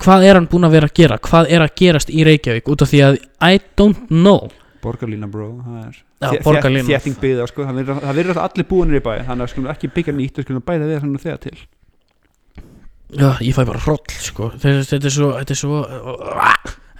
[0.00, 1.16] Hvað er hann búinn að vera að gera?
[1.20, 2.68] Hvað er að gerast í Reykjavík?
[2.72, 4.48] Út af því að I don't know
[4.82, 5.28] borgarlína
[5.64, 5.98] það er
[6.36, 6.42] þé-
[6.90, 10.14] þétting byggða sko það það virðast allir búinir í bæ þannig að skulum ekki byggja
[10.18, 11.58] nýtt og skulum bæða við þannig þegar til.
[13.10, 14.50] Já, ég fæ bara hroll, sko.
[14.54, 15.80] Þetta þetta er svo, þetta er svo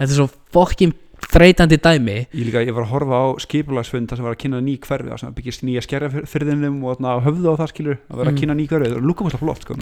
[0.00, 0.92] Þetta er svo fokkin
[1.30, 2.14] þreytandi dæmi.
[2.32, 5.10] Ég líka, ég var að horfa á skipulagsfund þar sem var að kynna ný hverfi
[5.12, 6.96] það sem byggist nýja skerjafyrðinum og
[7.28, 8.40] höfðu á það skilur að vera að Mm.
[8.40, 9.76] kynna ný hverfi, það lúka mjög flott sko,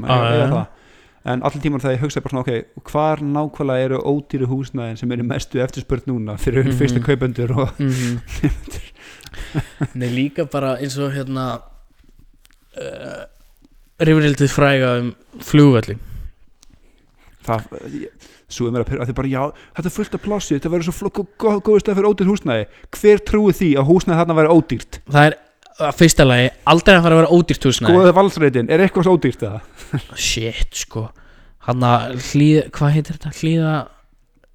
[1.25, 4.97] Það en allir tímar þegar ég hugsaði bara svona ok, hvar nákvæmlega eru ódýru húsnæðin
[5.01, 6.77] sem eru mestu eftirspurt núna fyrir Mhm.
[6.79, 8.21] fyrstu kaupendur og mm
[9.95, 11.45] Nei, líka bara eins og hérna
[12.79, 13.25] uh,
[14.01, 15.13] Rifrildið fræga um
[15.43, 15.99] flugvöllin
[17.49, 19.43] það ég- svo er mér að pyrra, að þið bara já,
[19.77, 22.65] þetta er fullt af plássi þetta verður svo góð, góð stað fyrir ódýrt húsnæði.
[22.97, 24.99] Hver trúi því að húsnæði þarna væri ódýrt?
[25.13, 25.37] Það er
[25.79, 29.15] að fyrsta lagi aldrei að fara að vera ódýrt húsnæði skoðaði valsreitin, er eitthvað svo
[29.19, 29.59] ódýrt það?
[30.29, 31.05] Shit, sko.
[31.69, 33.33] Hann að hlýða, hvað heitir þetta?
[33.39, 33.73] Hlýða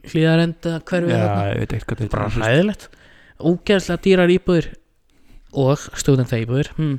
[0.03, 1.43] Hlýðarenda hverfið þarna?
[1.47, 2.87] ég veit eitthvað Bara hræðilegt.
[3.39, 4.67] Ógeðslega dýrar íbúðir.
[5.53, 6.95] Og stúdenta íbúðir hm.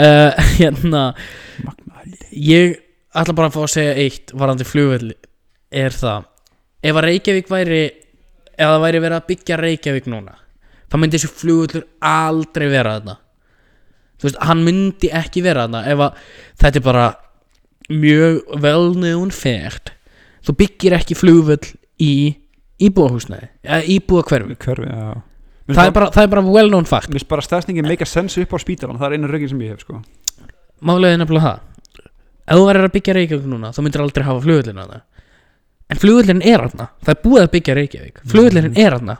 [0.00, 1.10] uh, Hérna
[2.32, 2.78] Ég
[3.12, 5.12] ætla bara að fá að segja eitt Varandi flugvöll
[5.70, 6.28] Er það
[6.80, 7.82] Ef að Reykjavík væri
[8.56, 10.38] Ef það væri verið að byggja Reykjavík núna
[10.90, 13.16] Það myndi þessi flugvöllur aldrei vera þarna.
[14.20, 16.20] Þú veist, hann myndi ekki vera þarna Ef að
[16.60, 17.06] þetta er bara
[17.90, 19.94] Mjög velnöðun fært
[20.44, 22.12] Þú byggir ekki flugvöll í
[22.80, 24.56] íbúðahúsnæði Eða íbúðahverfi.
[24.60, 25.10] Hverfi, já.
[25.70, 27.10] Það er, bara, það er bara well known fact.
[27.10, 29.60] Mér finnst bara stafsningin make a sense upp á spítalan Það er einu rögin sem
[29.62, 30.00] ég hef sko.
[30.82, 32.06] Málega er nefnilega það.
[32.50, 34.94] Ef þú værir að byggja Reykjavík núna þá myndir aldrei hafa flugvöllin að
[35.90, 38.22] En flugvöllin er aðna Það er búið að byggja Reykjavík.
[38.32, 39.16] Flugvöllin er aðna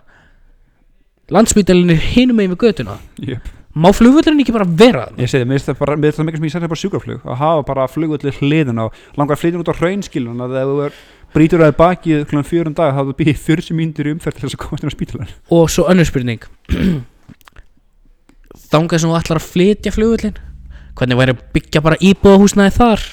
[1.31, 3.47] Landsbytalinn er hinum megin við götuna yep.
[3.71, 5.23] Má flugvöllin ekki bara vera þarna?
[5.23, 7.21] Ég segi, mér finnst það bara, mér finnst það mikið sem ég segi bara sjúkraflug
[7.23, 10.97] að hafa bara flugvöldi hliðin á langar flytjum út á hraunskilun að ef þú er
[11.31, 14.59] brýtur aðeins bakið klukkan fjörum dag þá þú býðið 40 mínútur í umferð til þess
[14.59, 16.43] að komast inn á spítalan Og svo önnur spurning
[18.73, 20.43] Þangað sem þú ætlar að flytja flugvöllin
[20.99, 23.07] Hvernig væri að byggja bara íbúðahúsnæði þar?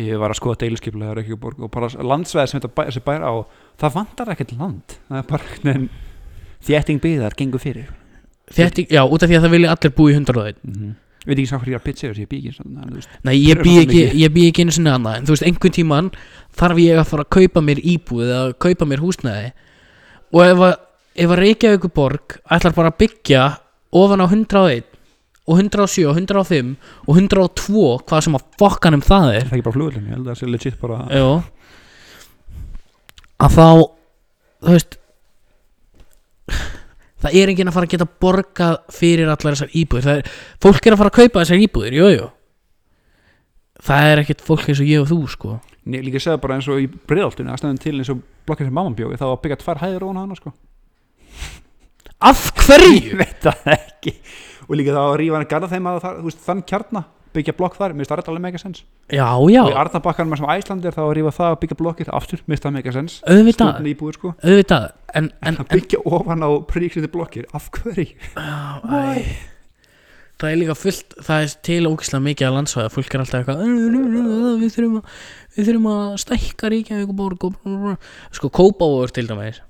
[0.00, 3.34] Ég var að skoða Reykjavík og bara landsveð sem þetta bæ, bæra á
[3.76, 5.88] það vantar ekkert land það er bara veginn
[6.64, 7.90] þétting byggðar gengur fyrir.
[8.46, 10.94] Þetta, já, út af því að það vilja allir búi í 101 mm -hmm.
[11.26, 13.62] Ég veit ekki sá hvað ég er að pitcha þessi ég bý ekki Nei, ég
[13.62, 16.10] bý ekki, ég bý ekki einu sinni annað En þú veist, einhvern tímann
[16.54, 19.48] þarf ég að fara að kaupa mér íbúð Eða kaupa mér húsnæði.
[20.30, 20.74] Og ef að,
[21.16, 23.42] ef að Reykjavíkur borg ætlar bara að byggja
[23.90, 24.84] ofan á 101
[25.46, 26.76] og 107 og 105
[27.06, 29.42] og 102 hvað sem að fokkanum það er.
[29.42, 31.42] Það er ekki bara flugvöldin ég held að það sé legit bara Jó.
[33.42, 33.68] Að þá
[34.62, 34.98] þú veist
[37.22, 40.10] það er enginn að fara að geta borgað fyrir allar þessar íbúðir.
[40.20, 42.28] Er, fólk er að fara að kaupa þessar íbúðir, jú, jú.
[43.86, 45.56] Það er ekkert fólk eins og ég og þú sko.
[45.86, 48.96] Nei, líka segja bara eins og í breiðaltunni aðstæðan til eins og blokkið sem mamman
[48.98, 50.54] bjóði þá var byggjað tvær hæðir ofan á hana sko.
[52.26, 52.94] Af hverju?
[53.10, 54.14] ég veit það ekki.
[54.66, 57.02] Og líka þá að rífa hann garða þeim að það, veist, þann kjarna
[57.36, 58.84] byggja blokk þar, mér finnst það alveg mega sens.
[59.12, 62.12] Já, já, og í Arnabakkanum sem Æsland er þá að rífa það og byggja blokkir
[62.18, 63.18] aftur, mér finnst það mega sens.
[63.28, 63.90] Auðvitað.
[63.92, 64.32] Íbúður sko.
[64.42, 64.86] Auðvitað.
[65.12, 68.08] En, en, að en byggja ofan á príksiti blokkir af hverju?
[68.96, 69.26] Æ,
[70.40, 72.92] það er líka fullt það er til ógislega mikið að landsvæða.
[72.96, 73.64] Fólk er alltaf eitthvað
[74.60, 75.16] við þurfum að,
[75.56, 76.74] við þurfum að stækka
[77.22, 77.96] brr."
[78.36, 79.62] sko Kópavóður til dæmis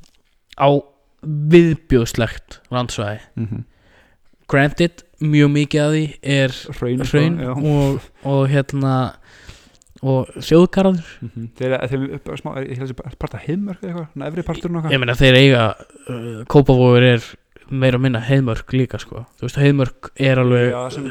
[0.57, 0.69] á
[1.27, 3.21] viðbjóðslegt landsvæði.
[3.37, 3.65] Mm -hmm.
[4.49, 7.53] Granted, mjög mikið af því er Hraun, hraun já.
[7.57, 8.97] og, og hérna
[10.07, 11.47] og þjóðgarður Mm -hmm.
[11.59, 14.07] þeir þeir eru bara smá, ég held að það er part af heimörk eða eitthvað,
[14.93, 15.75] ég meina þeir eiga
[16.09, 17.23] uh, Kópavóður er
[17.71, 21.05] meira og minna heiðmörk líka sko þú veist heiðmörk er alveg já, sem,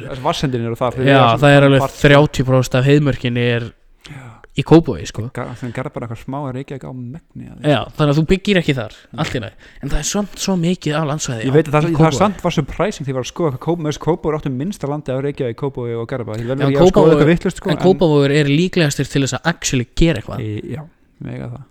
[0.79, 3.63] þar þeir Já, það er alveg part- 30% af heiðmörkinni er
[4.05, 4.29] Já.
[4.55, 5.25] Í Kópavogi sko.
[5.35, 7.65] Þeim garða bara eitthvað smá að reykja ekki á megni að.
[7.67, 9.51] Já, þannig að þú byggir ekki þar, lagi.
[9.83, 12.55] En það er samt svo mikið af landsvæði ég veit að það, er samt var
[12.55, 15.57] surprising því að skoða hvað Kóp- með þessu Kópavóður áttu minnsta landi að reykja í
[15.59, 20.21] Kópavói og Garba að eitthvað sko En Kópavogur er líklegastur til þess að actually gera
[20.21, 20.45] eitthvað.
[20.71, 20.85] Já,
[21.25, 21.65] mega það.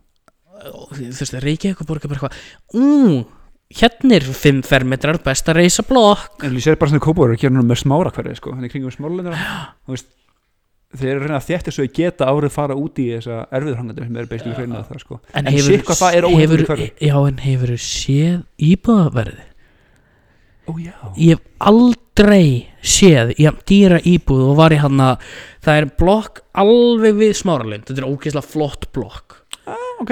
[0.64, 2.36] Þú veist, Reykjavík borg er bara eitthvað.
[2.76, 3.24] Ú,
[3.80, 6.44] hérna er 5 fermetrar best að reysa blokk.
[6.44, 8.92] En ég sér bara svona Kópavóður að gera með smára hverju sko, hann er kringum
[8.94, 9.40] smárlendina
[10.94, 14.06] þeir eru að reyna að þétta svo að geta árið fara út í þessa erfiðurhangandi
[14.06, 15.18] sem er basically hreina það sko.
[15.32, 16.88] En, En hvað það er óhefnt í hverfi.
[17.08, 18.38] Já, en hefur séð
[18.70, 19.48] íbúðaverði
[20.64, 22.46] ó já, Ég hef aldrei
[22.80, 25.26] séð Ég hef dýra íbúð og var í hann að
[25.64, 27.84] Það er blokk alveg við smáralind.
[27.88, 29.38] Þetta er ógeðslega flott blokk.
[30.02, 30.10] Ok.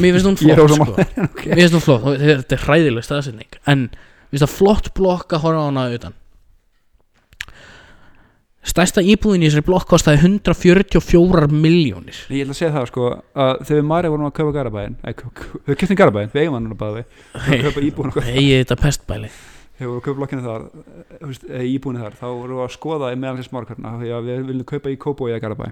[0.00, 1.06] Mér finnst hún Ég flott sko.
[1.50, 2.06] Mér finnst hún flott.
[2.22, 3.58] Þetta er hræðileg staðsetning.
[3.70, 6.14] En mér finnst það flott blokk að horfa á hana utan
[8.64, 13.58] Stærsta íbúðin í þessari blokk kostaði 144 miljónir Ég ætla að segja það sko að
[13.60, 17.02] þegar við Marja vorum að kaupa Garabæin við keftum Garabæin, við eigum hann núna bæði.
[17.44, 18.30] Við kaupa íbúin okkar.
[18.32, 19.30] Egið þetta pestbæli
[19.74, 22.74] þegar við vorum að kaupa blokkinu þar eh, eða íbúinu þar, þá vorum við að
[22.76, 25.66] skoða í meðal þessi smarkarna því að við viljum kaupa í Kóbói eða Garabæ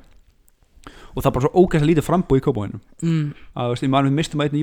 [1.12, 4.42] og það er bara svo að lítið frambúi í Kóbóinu mm, að ég við mistum
[4.42, 4.56] einn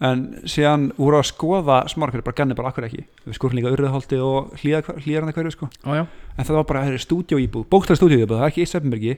[0.00, 3.06] rosalega en síðan voru að skoða smarkarna bara ganni bara akkur ekki?
[3.24, 5.68] Við skoðum líka urðaholtið og hlýðaranda hverju sko.
[5.88, 6.04] Ó,
[6.36, 8.70] en það var bara, það er stúdíó íbúð, bókstæð stúdíó íbúð það er ekki í
[8.70, 9.14] Sefnbergi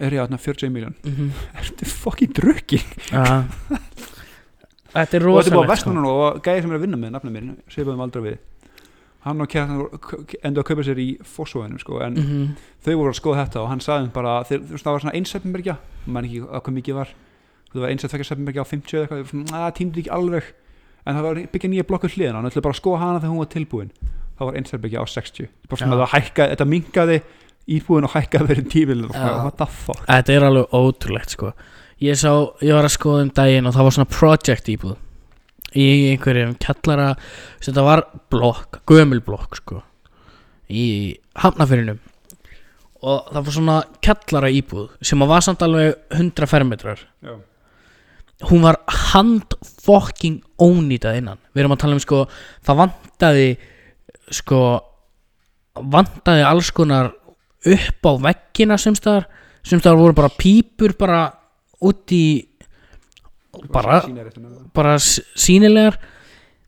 [0.00, 2.80] er ég að 40 miljón mm Þetta er fokkin drukki
[3.12, 3.42] ja.
[4.90, 7.12] Þetta er Og þetta er bara vestnum núna og gæði sem er að vinna með
[7.14, 8.38] nafnum mér Svipaðum aldrei við.
[9.20, 9.82] Hann og kæðan
[10.48, 12.46] endur að kaupa sér í fósóðinu sko, En mm
[12.80, 15.12] þau voru að skoða þetta og hann sagði bara þeir, Það var svona
[17.74, 20.02] einsefnbergja Man ekki að var Það var einsefnbergja á 50 eða eitthvað svona, að, Tímdi
[20.02, 20.48] ekki alveg.
[21.06, 23.42] En það var byggja nýja blokkur hliðina Hann ætlaði bara að skoða hana þegar hún
[23.42, 23.92] var tilbúin.
[24.40, 27.20] Það var einsefnbergja á 60 Bara svona það hækkaði, þetta minkaði
[27.70, 28.66] íbúin og hækkaði verið
[29.70, 30.02] fuck?
[30.08, 31.52] Þetta er alveg ótrúlegt sko.
[32.00, 32.32] Ég sá,
[32.64, 34.96] ég var að skoða um daginn og það var svona project íbúð.
[35.76, 37.12] Í einhverjum kjallara
[37.62, 38.02] Þetta var
[38.32, 39.82] blokk, gömul blokk sko
[40.66, 42.00] Í hafnafyrinum
[43.06, 47.04] Og það var svona kjallara íbúð Sem að var samt alveg 100 fermetrar.
[47.22, 47.36] Já.
[48.48, 48.78] Hún var
[49.12, 49.52] hand
[49.84, 51.38] fucking ónýtað innan.
[51.52, 52.22] Við erum að tala um sko
[52.64, 53.48] Það vantaði
[54.32, 54.60] sko
[55.80, 57.12] Vantaði alls konar
[57.70, 59.26] upp á veggina sem staðar.
[59.62, 61.20] Sem staðar voru bara pípur bara
[61.84, 62.46] út í
[63.72, 64.00] bara,
[64.74, 65.96] bara s- sýnilegar.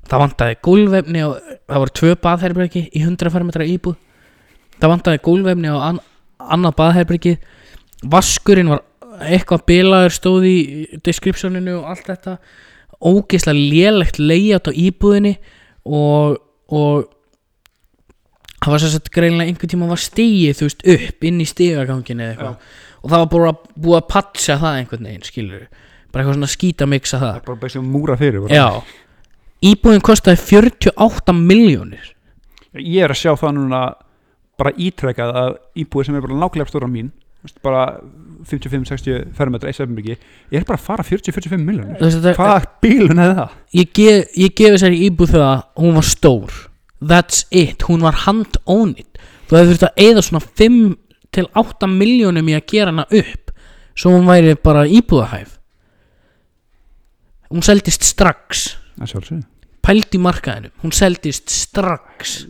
[0.09, 1.37] Það vantaði gólvefni og
[1.69, 3.97] það voru tvö baðherbergi í 100 fermetra íbúð.
[4.81, 6.01] Það vantaði gólvefni á an,
[6.41, 7.35] annað baðherbergi.
[8.03, 8.83] Vaskurinn var
[9.31, 10.57] eitthvað bilaður stóð í
[11.07, 12.37] descriptioninu og allt þetta.
[13.03, 15.35] Ógeðslega lélegt layout á íbúðinni
[15.85, 16.37] og,
[16.71, 17.09] og
[18.63, 22.23] það var sér sett greinlega einhvern tíma var stigið þú veist upp inn í stigagangin
[22.23, 22.75] eða eitthvað.
[23.03, 25.65] Og það var bara búið að patcha það einhvern veginn skilur
[26.13, 27.33] bara eitthvað svona skýta mixa Það.
[27.33, 28.55] Það er bara bæsið múra fyrir bara.
[28.55, 28.69] já.
[29.63, 32.13] Íbúðin kostaði 48 miljónir
[32.79, 33.81] ég er að sjá það núna
[34.61, 35.51] bara ítrekað að
[35.83, 37.11] íbúið sem er bara nákvæmlega stóra mín
[37.65, 37.83] bara
[38.49, 43.55] 55-60 fermetra í Sefnbyrgi ég er bara að fara 40-45 miljonir hvaða bílun er það?
[43.79, 46.59] ég, gef, ég gef þessari íbúð það að hún var stór.
[47.03, 50.83] That's it, hún var hand ónýtt þú hefði þurft að eða svona 5
[51.33, 53.55] til 8 miljónum í að gera hana upp
[53.93, 55.59] svo hún væri bara íbúðahæf
[57.53, 58.71] hún seldist strax.
[58.97, 59.49] Það sjálfsög
[59.83, 62.45] pælt í markaðinu, hún seldist strax.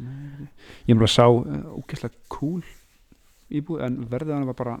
[0.00, 2.60] Ég er bara að sá uh, ógeðslega cool
[3.50, 4.74] íbúið en verðið hann var bara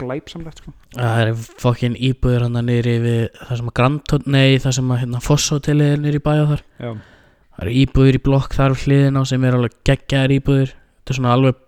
[0.00, 0.72] glæpsamlegt sko.
[0.94, 5.00] það er fokkin íbúður hann niðri við það sem að Grand nei, það sem að
[5.02, 6.62] hérna, Fosshotelli er niðri í bæja þar.
[6.78, 6.90] Já,
[7.54, 11.14] það eru íbúður í blokk þar við hliðina á sem er alveg geggjaðar íbúður þetta
[11.14, 11.60] er svona alveg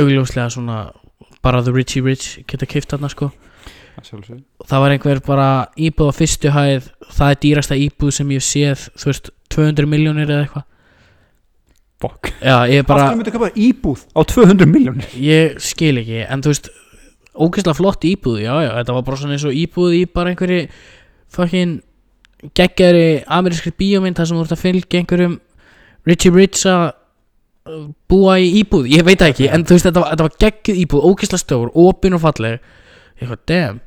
[0.00, 0.80] augljóslega svona
[1.42, 3.30] bara the richie rich geta keift þarna sko.
[4.00, 8.86] Það var einhver bara íbúð á fyrstu hæð það er dýrasta íbúð sem ég séð
[8.96, 10.68] þú veist, 200 miljónir eða eitthvað
[12.00, 12.88] Fuck já, ég Bara...
[12.88, 16.70] bara, Af hverju myndi kaupa íbúð á 200 miljónir ég skil ekki en þú veist,
[17.36, 20.62] ógeðslega flott íbúð já, já, þetta var bara svona eins og íbúð í bara einhverju
[21.36, 21.82] fucking
[22.56, 25.36] geggjari amerískri bíómynd þar sem þú ert að fylgja einhverjum
[26.08, 30.02] Richie Rich að uh, búa í íbúð, ég veit það ekki en þú veist, þetta
[30.02, 32.56] var, þetta var geggjuð íbúð, ógeðslega stór opin og falleg,
[33.20, 33.80] ég eitthvað, damn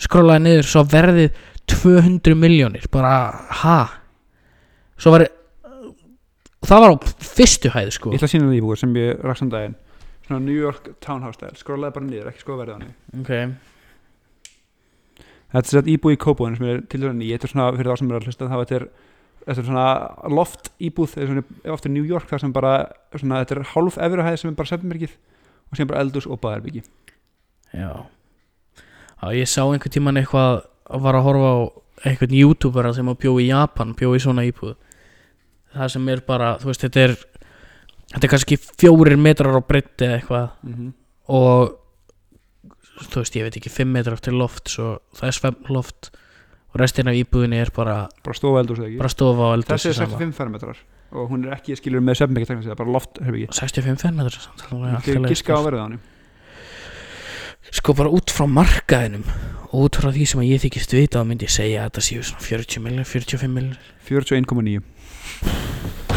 [0.00, 1.40] skrollaði niður, svo verðið
[1.70, 3.14] 200 miljónir, bara
[3.62, 3.78] ha?
[5.00, 5.26] Svo var
[6.68, 8.12] það var á fyrstu hæð sko.
[8.12, 9.76] Ég ætla að sína það íbúð sem ég rakst um daginn.
[10.26, 12.94] Svona New York Townhouse stæl Skrólaði bara niður, ekki skoða verðið á henni.
[13.20, 13.30] Ok,
[15.50, 17.90] Þetta er sett íbúð í Kópúin sem er til dæmis ný Þetta er svona fyrir
[17.90, 18.84] þá sem er að hlusta þá þetta er,
[19.40, 19.86] þetta er svona
[20.38, 22.74] loft íbúð þetta er svona ofta New York þar sem bara
[23.16, 25.16] svona, þetta er hálf efrahæð sem er bara sefnmerkið
[25.70, 26.84] og sem bara eldús og baðarbyggi
[27.74, 27.90] já.
[29.20, 30.62] Já, ég sá einhvern tíman eitthvað
[31.02, 31.58] var að horfa á
[32.10, 34.76] einhvern youtubera sem að bjó í Japan, bjó í svona íbúð
[35.74, 37.16] það sem er bara, þú veist, þetta er
[38.14, 40.48] þetta er kannski fjórir metrar á breytti eða eitthvað.
[40.62, 40.92] Mm -hmm.
[41.28, 41.76] og
[43.10, 46.10] þú veist, ég veit ekki 5 metrar til loft svo það er svefnloft
[46.70, 48.98] og restin af íbúðinni er bara, Bara stofa ekki?
[48.98, 50.76] bara stofa eldur Þessi er 65 fermetrar.
[51.10, 54.62] Og hún er ekki skilur með sig, það er bara loft herbyggi 65 fermetrar samt,
[54.62, 55.76] Þetta er giska á sko.
[55.76, 55.98] henni
[57.70, 59.24] sko bara út frá markaðinum
[59.70, 62.02] og út frá því sem að ég þykist vita þá myndi ég segja að þetta
[62.06, 64.80] séu svona 40 millir 45 millir 41,9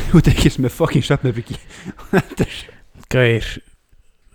[0.10, 1.58] Þú ert ekki sem er fucking sefnmerbyggi
[3.14, 3.50] Gauir,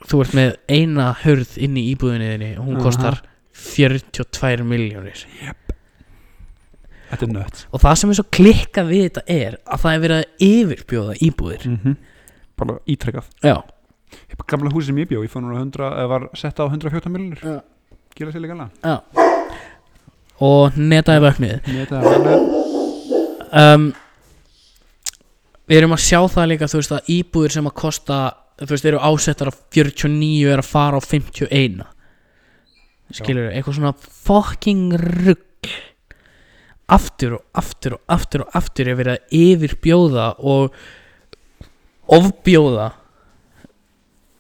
[0.06, 2.84] þú ert með eina hörð inn í íbúðinni þinni og hún Aha.
[2.86, 3.20] kostar
[3.58, 5.24] 42 miljónir
[7.08, 10.04] Þetta er nött og það sem er svo klikkað við þetta er að það er
[10.04, 11.66] verið að yfirbjóða íbúðir.
[11.72, 11.98] Mm
[12.58, 13.54] Bara ítrekkað já,
[14.50, 17.60] Gamla húsi sem ég bjó, ég núna 100 eða var sett á 114 miljonir Já.
[18.18, 18.96] Gila sér líka já.
[20.42, 21.68] Og netaði vöknuð.
[21.70, 22.40] Er alveg
[23.52, 23.84] um,
[25.68, 28.18] við erum að sjá það líka þú veist að íbúðir sem að kosta
[28.58, 31.82] þú veist eru ásettar af 49 er að fara á 51
[33.18, 35.44] skilur eitthvað svona fucking rugg
[36.88, 40.78] aftur og aftur og aftur og aftur er verið að yfirbjóða og
[42.08, 42.88] ofbjóða.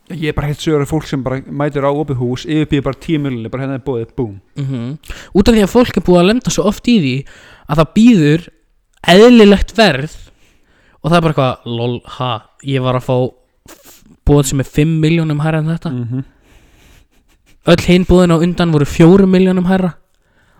[0.08, 3.00] Ég er bara heilt sögur af fólk sem bara mætir á opið hús yfirbýður bara
[3.04, 4.38] 10 miljonir, bara hérna er bóðið, búm.
[4.56, 4.96] Mm
[5.36, 7.16] út af því að fólk er búið að lenda svo oft í því
[7.68, 8.48] að það býður
[9.12, 10.16] eðlilegt verð
[11.02, 12.32] og það er bara eitthvað lol, ha,
[12.66, 13.16] ég var að fá
[14.28, 15.90] búið sem er 5 miljónum hærra en þetta.
[15.90, 16.24] Mm -hmm.
[17.72, 19.94] öll hinn búðin á undan voru 4 miljónum hærra.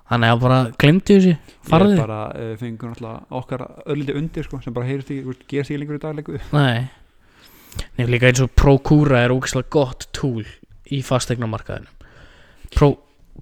[0.08, 1.34] Þannig að bara glemdi þessu
[1.68, 5.20] Ég farði er bara, uh, fengur náttúrulega okkar ölliti undir, sko, sem bara heyrist í,
[5.50, 6.88] gerst ekki lengur í dag lengur nei.
[7.98, 10.46] Nefnir líka eins og Procura er ógeðslega gott túl
[10.88, 11.92] í fastegnamarkaðinu
[12.72, 12.94] Pro,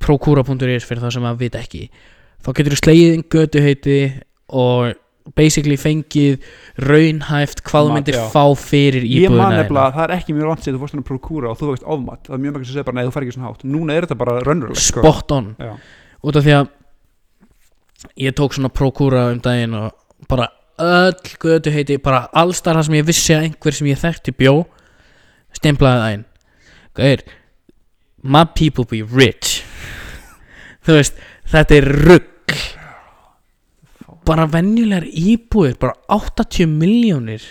[0.02, 1.86] Procura.is fyrir það sem að vita ekki.
[2.42, 3.98] Þá getur þú slegið inn götuheiti
[4.54, 4.98] og
[5.34, 6.44] basically fengið
[6.86, 8.24] raunhæft hvað þú myndir já.
[8.30, 11.06] fá fyrir Ég man íbúðina nefnilega, það er ekki mjög langt sér þú fórst að
[11.08, 12.20] prókúra og þú veist ofmat.
[12.28, 13.64] Það er mjög mægst að segja bara, nei þú fær ekki svona hátt.
[13.66, 15.02] Núna er þetta bara raunverulegt sko.
[15.02, 15.48] spot on.
[15.58, 15.72] Já.
[16.26, 16.70] út af því að
[18.26, 20.48] ég tók svona Procura um daginn og bara
[20.78, 24.54] öll götu heiti bara allstar það sem ég vissi að einhver sem ég þekkti bjó
[25.56, 26.24] stemplaði það inn.
[26.96, 27.26] Gauir,
[28.22, 29.62] my people be rich.
[30.86, 31.20] Þú veist
[31.50, 32.32] þetta er rugg
[34.26, 37.44] bara venjulegar íbúir bara 80 miljónir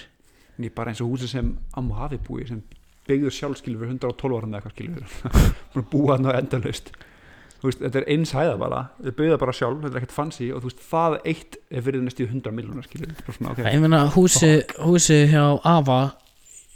[0.56, 2.62] Ég bara eins og húsi sem Ammu hafi búi sem
[3.06, 5.36] byggður sjálfskilur fyrir 112 árum eða eitthvað
[5.82, 6.94] að búa hann á endalaust.
[7.66, 10.62] Veist, þetta er eins hæða bara þau byggða bara sjálf, þetta er ekkert fancy og
[10.62, 14.02] þú veist, það eitt er fyrir næstu 100 miljonar skilur bara svona, ok, ég meina
[14.14, 16.00] húsið húsi hjá Ava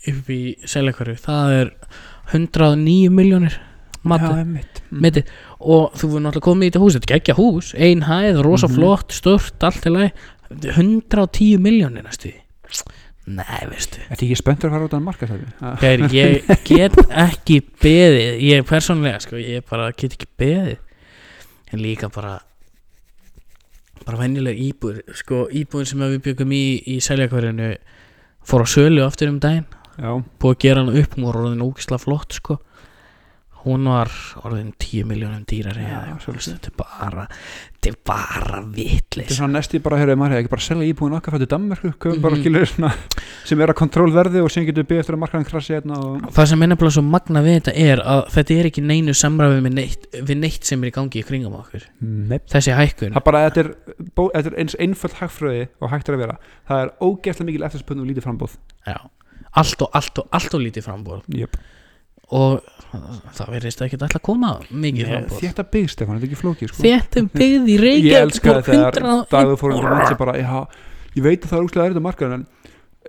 [0.09, 1.73] upp í Seljakari það er
[2.33, 3.59] 109 miljónir
[4.03, 4.81] mati Já, einmitt.
[4.91, 5.23] Mm.
[5.59, 8.67] Og þú voru náttúrulega komið í þetta hús þetta er ekki hús, ein hæð, rosa
[8.67, 8.75] Mhm.
[8.75, 10.11] flott stört, allt í lagi
[10.49, 12.31] 110 miljónir næstu
[13.29, 15.81] nei, veistu Ertu ekki spenntur að fara út af?
[15.81, 20.77] Gæri, ég get ekki beðið ég persónlega, sko, ég bara get ekki beðið
[21.73, 22.39] en líka bara
[24.05, 27.75] bara venjuleg íbúð sko, íbúðin sem við byggum í í seljakverðinu
[28.47, 29.67] fór á sölu aftur um daginn
[29.99, 32.57] búið að gera hann upp, var orðin ógislega flott sko
[33.69, 34.09] hún var
[34.43, 35.45] orðin 10 miljónum
[36.19, 36.57] svolítið.
[36.57, 37.25] þetta er bara
[37.79, 40.87] þetta er bara þetta vitleis er svona næsti bara, heyrðu, maður hefði ekki bara selja
[40.89, 42.41] íbúin okkar fættu Danmörku, köfum bara Mhm.
[42.43, 42.91] skilur svona,
[43.45, 46.47] sem er að kontrólverði og sem getur byggð eftir að markaðan krassi hérna og það
[46.51, 50.09] sem nefnilega svo magna við þetta er að þetta er ekki neinu samræfi við neitt,
[50.11, 52.39] við neitt sem er í gangi í kringum okkur Nei.
[52.51, 53.71] þessi hækkun það bara, þetta er,
[54.17, 58.01] þetta er eins einföld hagfröði og hægt er að vera það er ógeðslega mikil eftirspönn
[58.03, 58.57] og lítið frambóð
[58.87, 58.97] Já,
[59.55, 61.55] allt og allt og allt og lítið frambúð yep.
[62.35, 62.61] Og
[63.37, 65.41] það verðist ekki alltaf að koma mikið framboð.
[65.43, 66.85] Þetta byggst, Stefán, þetta er ekki flókið sko.
[66.85, 70.55] Þetta byggð í Ég Reykjavík elskaði þegar þegar Dagur fór um að bara, já,
[71.15, 72.47] ég veit að það er úrslega erið að marka en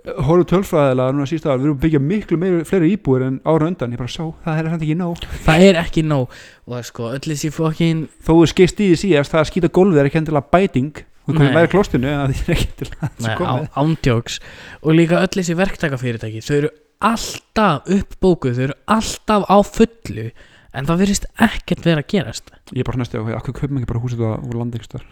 [0.01, 3.91] horfðu tölfræðilega núna sísta við erum að byggja miklu meiri, fleiri íbúir en ára undan,
[3.93, 5.25] ég bara sá, það er samt ekki nóg.
[5.45, 6.37] Það er ekki nóg.
[6.65, 10.01] Og sko öll þessi fokkin þó þú skist í því síðast, það að skýta gólfið
[10.01, 11.57] er ekki endilega bæting, þú komið Nei.
[11.59, 14.39] læri klostinu en það er ekki endilega Nei, þessi á, komið ándjóks
[14.81, 20.27] og líka öll þessi verktakafyrirtæki þau eru alltaf uppbókuð þau eru alltaf á fullu
[20.71, 22.51] en það verðist ekkert vera að gerast.
[22.71, 25.05] Ég er bara næstu á, okkur köpum ekki bara húsið það úr landi ykkur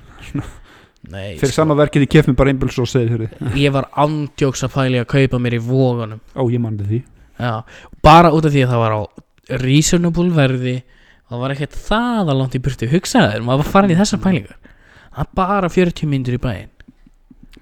[1.09, 4.65] Nei, fyrir sko, sama verkið ég kefum bara einbils og segið fyrir ég var ándjóks
[4.67, 6.99] að fæli að kaupa mér í vógunum ó, ég mandi því.
[7.39, 7.53] Já,
[8.03, 9.01] bara út af því að það var á
[9.63, 10.75] reasonable verði
[11.29, 14.57] það var ekkert það að langt í burtu hugsaður, maður var farin í þessar pælingar.
[15.09, 16.73] Það er bara 40 myndir í bæinn.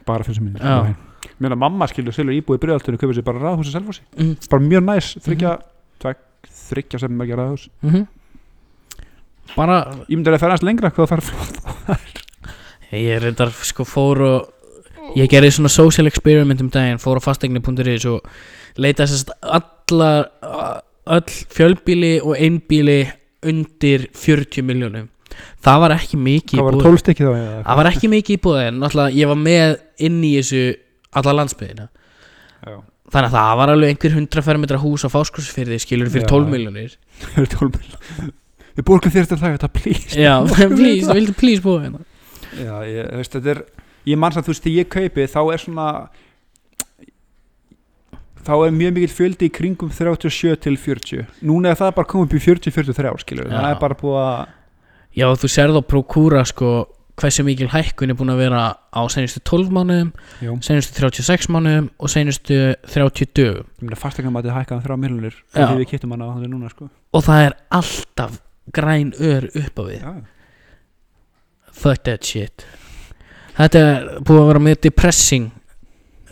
[0.08, 0.80] Bara fyrir sem Já.
[0.82, 1.07] minnir
[1.38, 4.06] mér að mamma skilur selur íbúið í bregðaltunni köpur sér bara raðhús að selfossi.
[4.18, 5.56] Mm bara mjög næs, þryggja
[6.04, 6.22] tvekk,
[6.70, 7.70] þryggja sem ekki raðhús.
[7.82, 8.08] -hmm.
[9.56, 12.24] bara ég myndi að ferðast lengra hvað það fara flott
[12.92, 18.06] Ég reyndar sko fór og ég gerði svona social experiment um daginn fór á fastegni.is
[18.06, 18.24] og
[18.78, 20.30] leita sérst allar
[21.08, 23.06] öll fjölbíli og einbíli
[23.48, 25.08] undir 40 miljónum
[25.64, 28.42] það var ekki mikið í hvað var það var ekki mikið í
[28.80, 29.76] náttúrulega ég var með
[30.08, 30.64] inn í þessu
[31.16, 31.88] alla landsbyðina
[32.68, 32.78] Já.
[33.14, 36.34] þannig að það var alveg einhver 100 fermetra hús á fáskursfyrði skilur fyrir Já.
[36.34, 38.32] 12 miljónir Það eru 12 miljonar.
[38.78, 40.14] Við borgum þér þetta þetta, please.
[40.20, 40.34] Já,
[40.78, 42.04] please, vildu please búið hérna?
[42.58, 43.64] Já, ég, þú veist, þetta er
[44.08, 45.88] Ég manns að þú veist, þegar ég kaupi þá er svona
[48.48, 52.30] þá er mjög mikill fjöldi í kringum 37 til 40 Núna er það bara komið
[52.30, 54.54] upp í 40-43 skilur Það er bara búið að
[55.18, 56.70] Já, þú serð á Procura sko
[57.18, 58.62] hversu mikil hækkun er búin að vera
[58.94, 60.12] á senustu 12 mánuðum,
[60.44, 60.52] Já.
[60.66, 62.58] senustu 36 mánuðum og senustu
[62.94, 63.66] 30 dögum.
[63.80, 65.56] Ég meina fastegna maður hækkaðan 3 miljonir Já.
[65.56, 66.90] Þegar við kiptum hana á þannig núna sko.
[67.18, 68.40] Og það er alltaf
[68.78, 70.02] græn ör upp á við.
[70.04, 70.14] Já,
[71.74, 72.68] fuck that shit.
[73.58, 75.50] Þetta er búið að vera mjög depressing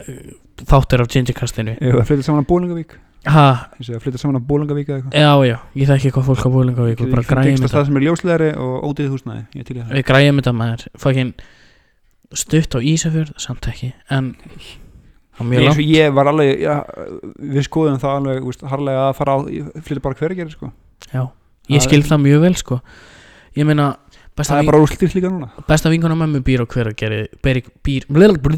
[0.05, 0.19] uh,
[0.61, 2.93] þáttur af Gingerkastinu Ef að flytja saman á Bólingavík
[3.25, 5.15] Ég segi að flytja saman á Bólingavík eða eitthvað.
[5.17, 7.71] Já, já, ég þekki hvað fólk á Bólingavík og bara græjum þetta.
[7.73, 9.43] það sem er ljóslegari og ódýð húsnæði.
[9.95, 10.83] Við græjum þetta maður.
[11.01, 11.31] Fucking
[12.35, 13.93] stutt á Ísafjörð samt ekki.
[14.13, 14.35] En
[15.41, 16.75] eins og ég var alveg já,
[17.41, 19.39] við skoðum það alveg úst, harlega að fara á
[19.83, 20.71] flytja bara hverja gerir sko.
[21.11, 21.25] Já,
[21.69, 22.79] ég Það skil er- það mjög vel sko.
[23.55, 23.89] Ég meina
[24.35, 25.49] besta, það er bara úrslýrt líka núna.
[25.67, 26.65] besta vinkona mömmu býr á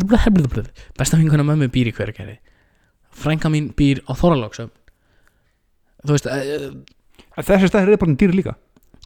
[0.03, 0.65] blablabla,
[0.97, 2.37] besta vinkona mömmu býr í hveragerði
[3.17, 4.69] frænka mín býr á Þoralóksum
[6.05, 6.71] Þú veist uh,
[7.37, 8.55] En þessi stæðir er bara dýr líka.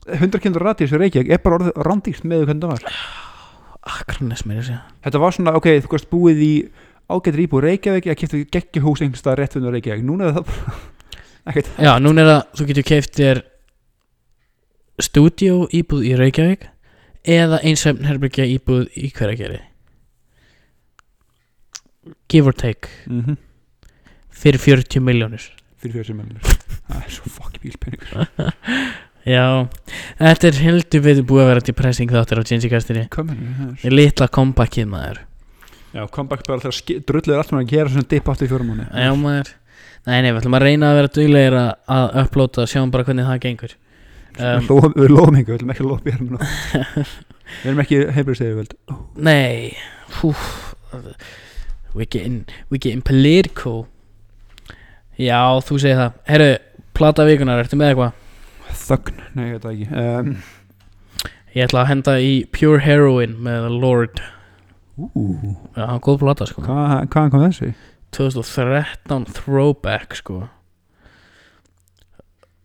[0.07, 3.01] 100 km radíus í Reykjavík er bara orðið rándýrt með hvernig það var
[3.91, 4.79] Akranes að segja.
[5.05, 6.53] Þetta var svona, ok, þú veist búið í
[7.11, 10.05] ágættir íbúið Reykjavík ég kefti geggjahús einhvers staðar rétt fyrir Reykjavík.
[10.07, 13.43] Núna er það bara Já, núna er það, þú getur keift þér
[15.01, 16.67] stúdíó íbúð í Reykjavík
[17.35, 19.61] eða einsvefn herbyggja íbúð í hveragerði.
[22.31, 22.89] Give or take.
[23.05, 23.37] Mm -hmm.
[24.41, 25.47] Fyrir 40 miljónir
[25.81, 28.27] fyrir 40 miljonir það er svo fokk bílpenningur
[29.21, 29.67] Já,
[30.17, 32.43] þetta er heldur við búið að vera depressing þáttur á
[33.85, 35.19] Í litla kompakið maður.
[35.93, 38.87] Já, comeback bara alltaf drullir allt með að gera svona dip aftur í fjórum múni
[38.89, 39.51] Já maður.
[40.07, 43.05] Nei, nei, við ætlum að reyna að vera duglegir að, að upplóta og sjáum bara
[43.05, 43.75] hvernig það gengur.
[44.39, 46.29] Um, við lofum ekki, við viljum ekki lofa bérum
[47.61, 48.75] við erum ekki heilbrigðstegið völd
[49.19, 49.73] Nei.
[50.21, 50.31] Hú,
[51.91, 53.89] We getting We getting political
[55.19, 56.13] Já, þú segir það.
[56.31, 56.49] Herru,
[56.97, 58.17] plata vikunar, ertu með eitthvað?
[58.81, 59.87] þögn, nei, ég veit það ekki.
[60.01, 60.35] Um,
[61.51, 64.21] Ég ætla að henda í Pure Heroin með Lord.
[64.95, 65.25] Ú,
[65.75, 66.63] Já, góð plata sko.
[66.63, 67.73] Hvað hvaðan kom þessi?
[68.15, 70.45] 2013 throwback sko.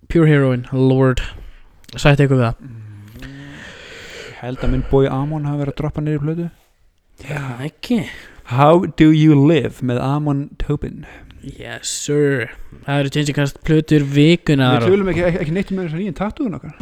[0.07, 1.19] Pure Heroin, Lord.
[1.99, 3.27] Sætti eitthvað við það?
[3.27, 6.49] Ég held að minn bói Amon hafi verið að droppa niður í plötu.
[7.27, 8.01] Já, ekki.
[8.55, 9.83] How do you live?
[9.83, 11.03] Með Amon Tobin
[11.47, 12.49] Yes sir.
[12.87, 16.17] Það eru Changecast plötur vikunar Við tölum ekki, ekki, ekki neitt með þess að nýjum
[16.19, 16.73] tattúin okkar.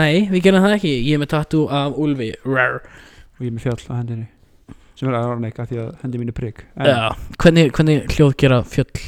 [0.00, 0.92] Nei, við gerum það ekki.
[1.04, 2.80] Ég er með tattoo af Ulfi Rar.
[3.36, 4.26] og ég er með fjall á hendinni.
[4.96, 7.12] Sem er aðra neika því að hendi mín er prigg Já,
[7.42, 9.02] hvernig, hvernig hljóð gera fjöll?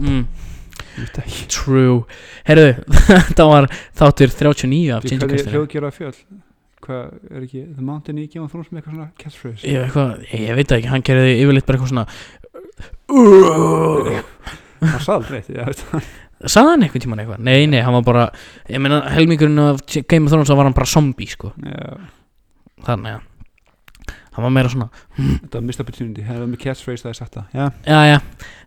[0.00, 0.22] Mm,
[1.52, 1.98] true.
[2.48, 2.70] Herðu,
[3.10, 3.68] þetta var
[4.00, 6.14] þáttur 39 af Því hvernig Changecast hljóð gera fjöll
[6.90, 9.62] hvað er ekki The Mountain í Game of Thrones með eitthvað svona catchphrase?
[9.64, 12.06] Ég, eitthvað, ég, ég veit ekki, hann gerði yfirleitt bara eitthvað svona
[14.80, 16.10] það sað aldrei það.
[16.40, 17.42] Sagði hann einhvern tímann eitthvað?
[17.44, 18.28] Nei, nei, hann var bara
[18.70, 21.52] Ég meina, helmingurinn af Game of Thrones var hann bara zombie, sko.
[22.86, 23.26] Þannig að
[24.30, 24.86] hann var meira svona
[25.18, 28.18] Þetta var missed opportunity, það var með catchphrase það er sagt það Já, já já,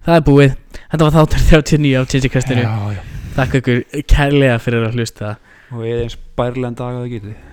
[0.06, 0.54] það er búið.
[0.84, 3.02] Þetta var þáttur 39 af já, já.
[3.34, 5.34] Þakka ykkur kærlega fyrir að hlusta.
[5.74, 7.53] Og ég er eins bærlega dag að það getið